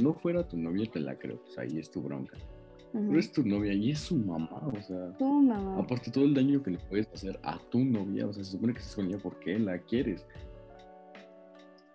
No 0.00 0.14
fuera 0.14 0.46
tu 0.46 0.56
novia, 0.56 0.88
te 0.90 1.00
la 1.00 1.16
creo, 1.16 1.40
pues 1.42 1.58
ahí 1.58 1.78
es 1.78 1.90
tu 1.90 2.02
bronca. 2.02 2.36
Pero 2.92 3.18
es 3.18 3.32
tu 3.32 3.42
novia 3.42 3.72
y 3.72 3.90
es 3.92 4.00
su 4.00 4.16
mamá, 4.16 4.60
o 4.66 4.82
sea, 4.82 5.16
Tu 5.16 5.24
mamá. 5.24 5.78
aparte 5.80 6.10
todo 6.10 6.24
el 6.24 6.34
daño 6.34 6.62
que 6.62 6.72
le 6.72 6.78
puedes 6.78 7.08
hacer 7.12 7.40
a 7.42 7.58
tu 7.70 7.78
novia, 7.78 8.26
o 8.26 8.32
sea, 8.34 8.44
se 8.44 8.50
supone 8.52 8.74
que 8.74 8.80
estás 8.80 8.94
con 8.94 9.06
ella 9.06 9.18
porque 9.22 9.58
la 9.58 9.78
quieres. 9.78 10.26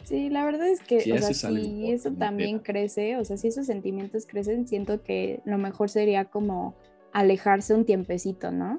Sí, 0.03 0.29
la 0.29 0.43
verdad 0.45 0.67
es 0.69 0.79
que, 0.81 1.01
Si 1.01 1.11
o 1.11 1.17
sea, 1.19 1.33
si 1.33 1.91
eso 1.91 2.11
también 2.13 2.59
crece, 2.59 3.17
o 3.17 3.25
sea, 3.25 3.37
si 3.37 3.49
esos 3.49 3.65
sentimientos 3.67 4.25
crecen, 4.25 4.67
siento 4.67 5.03
que 5.03 5.41
lo 5.45 5.57
mejor 5.57 5.89
sería 5.89 6.25
como 6.25 6.75
alejarse 7.13 7.73
un 7.75 7.85
tiempecito, 7.85 8.49
¿no? 8.51 8.77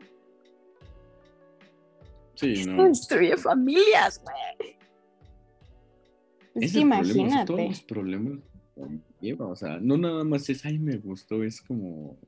Sí, 2.35 2.53
Esto 2.53 2.71
no. 2.73 2.85
destruye 2.85 3.37
familias, 3.37 4.23
güey. 4.23 4.77
Es 6.55 6.65
Es 6.65 6.73
que 6.73 6.79
el 6.81 6.89
problema, 6.89 7.13
imagínate. 7.23 7.47
todos 7.47 7.69
los 7.69 7.81
problemas 7.83 8.39
conlleva, 9.19 9.47
o 9.49 9.57
sea, 9.57 9.79
no 9.81 9.97
nada 9.97 10.25
más 10.25 10.49
es, 10.49 10.65
ay, 10.65 10.79
me 10.79 10.97
gustó, 10.99 11.43
es 11.45 11.61
como, 11.63 12.19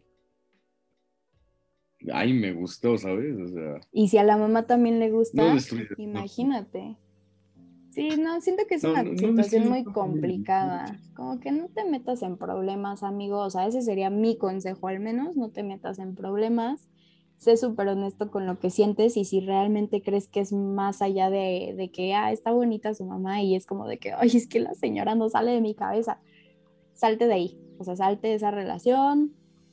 ay, 2.12 2.32
me 2.32 2.52
gustó, 2.52 2.96
¿sabes? 2.98 3.36
O 3.38 3.48
sea, 3.48 3.80
Y 3.92 4.08
si 4.08 4.18
a 4.18 4.24
la 4.24 4.36
mamá 4.36 4.66
también 4.66 4.98
le 4.98 5.10
gusta, 5.10 5.42
no 5.42 5.58
imagínate. 5.96 6.96
Sí, 7.90 8.08
no, 8.16 8.40
siento 8.40 8.64
que 8.68 8.76
es 8.76 8.84
No, 8.84 8.92
una 8.92 9.02
no, 9.02 9.16
situación 9.16 9.68
muy 9.68 9.84
complicada. 9.84 11.00
Como 11.16 11.40
que 11.40 11.50
no 11.50 11.68
te 11.68 11.84
metas 11.84 12.22
en 12.22 12.36
problemas, 12.36 13.02
amigo. 13.02 13.38
O 13.40 13.50
sea, 13.50 13.66
ese 13.66 13.82
sería 13.82 14.10
mi 14.10 14.36
consejo 14.38 14.86
al 14.88 15.00
menos, 15.00 15.36
no 15.36 15.50
te 15.50 15.64
metas 15.64 15.98
en 15.98 16.14
problemas. 16.14 16.88
Sé 17.36 17.56
súper 17.56 17.88
honesto 17.88 18.30
con 18.30 18.46
lo 18.46 18.60
que 18.60 18.70
sientes 18.70 19.16
y 19.16 19.24
si 19.24 19.40
realmente 19.40 20.02
crees 20.02 20.28
que 20.28 20.40
es 20.40 20.52
más 20.52 21.02
allá 21.02 21.30
de, 21.30 21.74
de 21.76 21.90
que, 21.90 22.14
ah, 22.14 22.30
está 22.32 22.52
bonita 22.52 22.94
su 22.94 23.04
mamá 23.04 23.42
y 23.42 23.56
es 23.56 23.66
como 23.66 23.88
de 23.88 23.98
que, 23.98 24.12
ay, 24.12 24.30
es 24.34 24.46
que 24.46 24.60
la 24.60 24.74
señora 24.74 25.14
no 25.16 25.28
sale 25.28 25.52
de 25.52 25.60
mi 25.60 25.74
cabeza. 25.74 26.20
Salte 27.00 27.26
de 27.26 27.32
ahí, 27.32 27.58
o 27.78 27.84
sea, 27.84 27.96
salte 27.96 28.28
de 28.28 28.34
esa 28.34 28.50
relación, 28.50 29.32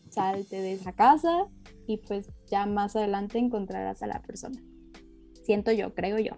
salte 0.09 0.61
de 0.61 0.71
esa 0.71 0.93
casa 0.93 1.47
y 1.85 1.97
pues 1.97 2.31
ya 2.49 2.65
más 2.65 2.95
adelante 2.95 3.37
encontrarás 3.37 4.01
a 4.01 4.07
la 4.07 4.21
persona. 4.21 4.63
Siento 5.43 5.73
yo, 5.73 5.93
creo 5.93 6.19
yo. 6.19 6.31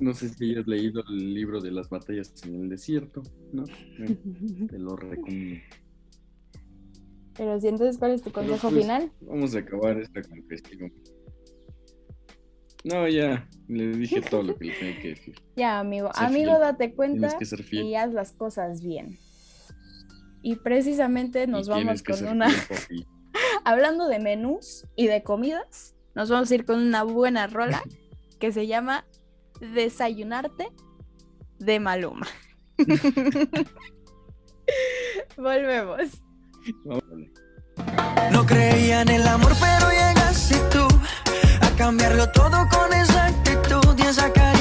No 0.00 0.14
sé 0.14 0.28
si 0.28 0.52
hayas 0.52 0.68
leído 0.68 1.02
el 1.08 1.34
libro 1.34 1.60
de 1.60 1.72
las 1.72 1.90
batallas 1.90 2.32
en 2.46 2.62
el 2.62 2.68
desierto, 2.68 3.24
¿no? 3.52 3.64
Te 4.68 4.78
lo 4.78 4.94
recomiendo. 4.94 5.60
Pero 7.36 7.58
si 7.58 7.66
entonces, 7.66 7.98
¿cuál 7.98 8.12
es 8.12 8.22
tu 8.22 8.30
consejo 8.30 8.70
pues, 8.70 8.82
final? 8.82 9.10
Vamos 9.22 9.56
a 9.56 9.58
acabar 9.58 9.98
esta 9.98 10.22
confesión. 10.22 10.92
No, 12.84 13.08
ya, 13.08 13.48
le 13.66 13.96
dije 13.96 14.20
todo 14.20 14.44
lo 14.44 14.56
que 14.56 14.66
le 14.66 14.74
tenía 14.74 15.00
que 15.00 15.08
decir. 15.08 15.34
Ya, 15.56 15.80
amigo. 15.80 16.08
Amigo, 16.14 16.52
fiel. 16.52 16.60
date 16.60 16.94
cuenta 16.94 17.36
que 17.36 17.44
ser 17.46 17.64
fiel. 17.64 17.86
y 17.86 17.96
haz 17.96 18.12
las 18.12 18.30
cosas 18.30 18.80
bien. 18.80 19.18
Y 20.42 20.56
precisamente 20.56 21.46
nos 21.46 21.68
Y 21.68 21.70
vamos 21.70 22.02
con 22.02 22.26
una... 22.26 22.48
Hablando 23.64 24.08
de 24.08 24.18
menús 24.18 24.86
y 24.96 25.06
de 25.06 25.22
comidas, 25.22 25.94
nos 26.14 26.28
vamos 26.28 26.50
a 26.50 26.54
ir 26.54 26.64
con 26.64 26.80
una 26.80 27.04
buena 27.04 27.46
rola 27.46 27.82
que 28.40 28.52
se 28.52 28.66
llama 28.66 29.06
Desayunarte 29.60 30.68
de 31.58 31.80
Maluma. 31.80 32.26
Volvemos. 35.36 36.20
No 38.32 38.46
creía 38.46 39.02
en 39.02 39.08
el 39.08 39.26
amor, 39.26 39.52
pero 39.60 39.90
llegaste 39.90 40.56
tú 40.70 40.86
a 41.60 41.70
cambiarlo 41.76 42.30
todo 42.32 42.68
con 42.68 42.92
esa 42.92 43.26
actitud 43.26 43.96
y 43.98 44.02
esa 44.02 44.32
carita 44.32 44.51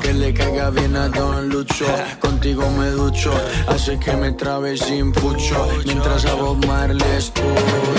Que 0.00 0.14
le 0.14 0.32
caiga 0.32 0.70
bien 0.70 0.96
a 0.96 1.08
Don 1.08 1.50
Lucho. 1.50 1.84
Contigo 2.18 2.70
me 2.78 2.88
ducho. 2.92 3.30
Hace 3.68 3.98
que 3.98 4.12
me 4.16 4.32
trabe 4.32 4.74
sin 4.74 5.12
pucho. 5.12 5.68
Mientras 5.84 6.24
a 6.24 6.32
Bob 6.32 6.64
Marley 6.64 7.04
escucho. 7.18 7.44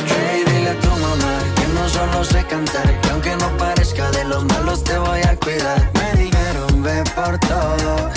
Hey, 0.07 0.43
dile 0.47 0.69
a 0.71 0.79
tu 0.79 0.89
mamá 0.89 1.37
que 1.55 1.67
no 1.75 1.87
solo 1.87 2.23
sé 2.23 2.43
cantar. 2.47 2.99
Que 3.01 3.09
aunque 3.11 3.35
no 3.35 3.57
parezca 3.57 4.09
de 4.09 4.23
los 4.23 4.43
malos, 4.45 4.83
te 4.83 4.97
voy 4.97 5.19
a 5.21 5.35
cuidar. 5.35 5.91
Me 5.93 6.23
dijeron 6.23 6.81
ve 6.81 7.03
por 7.13 7.37
todo. 7.37 8.09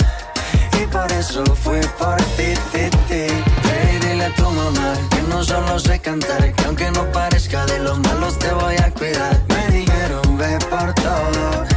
Y 0.81 0.87
por 0.87 1.11
eso 1.11 1.43
fui 1.55 1.81
por 1.99 2.17
ti, 2.37 2.55
ti, 2.71 2.89
ti. 3.07 3.27
Hey, 3.61 3.99
dile 4.01 4.25
a 4.25 4.35
tu 4.35 4.49
mamá 4.49 4.93
que 5.11 5.21
no 5.29 5.43
solo 5.43 5.77
sé 5.77 5.99
cantar, 5.99 6.51
que 6.51 6.65
aunque 6.65 6.89
no 6.89 7.11
parezca 7.11 7.63
de 7.67 7.77
los 7.77 7.99
malos 7.99 8.39
te 8.39 8.51
voy 8.53 8.75
a 8.77 8.89
cuidar. 8.89 9.39
Me 9.49 9.67
dijeron 9.77 10.35
ve 10.35 10.57
por 10.67 10.91
todo. 10.95 11.74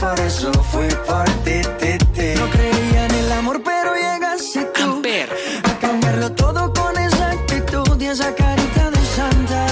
Por 0.00 0.18
eso 0.20 0.52
fui 0.72 0.88
por 1.06 1.24
ti, 1.44 1.60
ti, 1.78 1.98
ti. 2.14 2.34
No 2.36 2.50
creía 2.50 3.04
en 3.06 3.14
el 3.14 3.32
amor, 3.32 3.62
pero 3.64 3.94
llegaste 3.94 4.64
tú. 4.74 4.82
Amper, 4.82 5.28
A 5.64 5.78
cambiarlo 5.78 6.32
todo 6.32 6.72
con 6.72 6.96
esa 6.98 7.30
actitud 7.30 8.00
y 8.00 8.06
esa 8.06 8.34
carita 8.34 8.90
de 8.90 9.02
santa. 9.16 9.66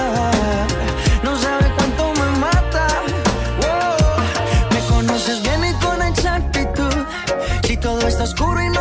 No 1.25 1.37
sabe 1.37 1.67
cuánto 1.77 2.13
me 2.21 2.39
mata. 2.39 2.87
Wow. 3.61 4.73
Me 4.73 4.81
conoces 4.95 5.43
bien 5.43 5.65
y 5.65 5.73
con 5.85 6.01
exactitud. 6.03 7.05
Si 7.65 7.77
todo 7.77 8.07
está 8.07 8.25
oscuro 8.25 8.63
y 8.63 8.69
no 8.69 8.80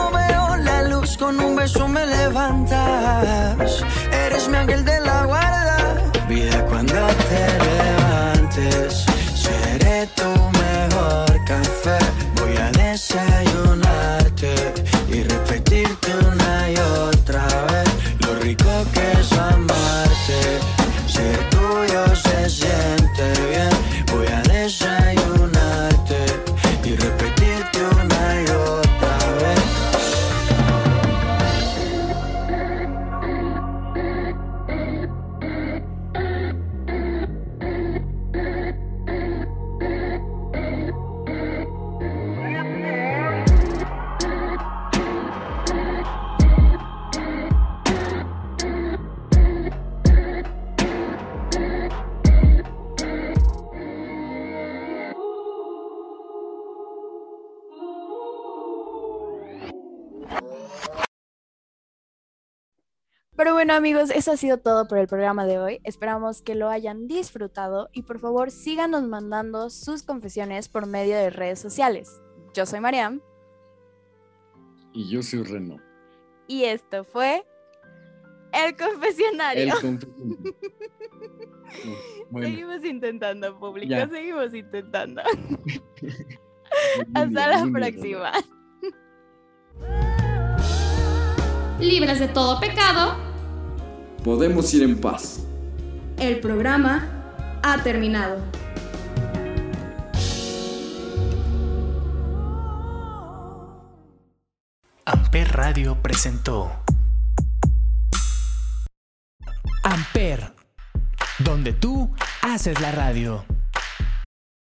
bueno 63.60 63.74
amigos, 63.74 64.10
eso 64.10 64.32
ha 64.32 64.38
sido 64.38 64.60
todo 64.60 64.88
por 64.88 65.00
el 65.00 65.08
programa 65.08 65.46
de 65.46 65.60
hoy. 65.60 65.82
Esperamos 65.84 66.42
que 66.42 66.56
lo 66.56 66.70
hayan 66.70 67.08
disfrutado 67.10 67.90
y 67.92 68.04
por 68.04 68.18
favor 68.18 68.52
síganos 68.52 69.04
mandando 69.04 69.70
sus 69.70 70.02
confesiones 70.04 70.70
por 70.70 70.86
medio 70.86 71.18
de 71.18 71.30
redes 71.30 71.60
sociales. 71.60 72.22
Yo 72.54 72.66
soy 72.66 72.80
Mariam 72.80 73.20
Y 74.94 75.10
yo 75.10 75.22
soy 75.22 75.44
Reno. 75.44 75.76
y 76.48 76.64
esto 76.64 77.04
fue 77.04 77.46
El 78.54 78.78
Confesionario. 78.78 79.64
El 79.64 79.72
confesionario. 79.82 80.38
No, 81.84 81.96
bueno, 82.30 82.48
Seguimos 82.48 82.86
intentando, 82.86 83.60
público, 83.60 83.92
Ya. 83.92 84.08
seguimos 84.08 84.54
intentando. 84.54 85.22
Hasta 87.14 87.26
bien, 87.26 87.34
la 87.34 87.58
bien, 87.64 87.74
próxima. 87.74 88.32
Libres 91.82 92.20
de 92.20 92.28
todo 92.30 92.58
pecado, 92.62 93.29
Podemos 94.24 94.74
ir 94.74 94.84
en 94.84 95.00
paz. 95.00 95.40
El 96.18 96.40
programa 96.40 97.60
ha 97.64 97.82
terminado. 97.82 98.38
Amper 105.06 105.52
Radio 105.54 105.98
presentó 106.02 106.72
Amper, 109.84 110.54
donde 111.40 111.74
tú 111.74 112.14
haces 112.42 112.80
la 112.82 112.92
radio. 112.92 113.46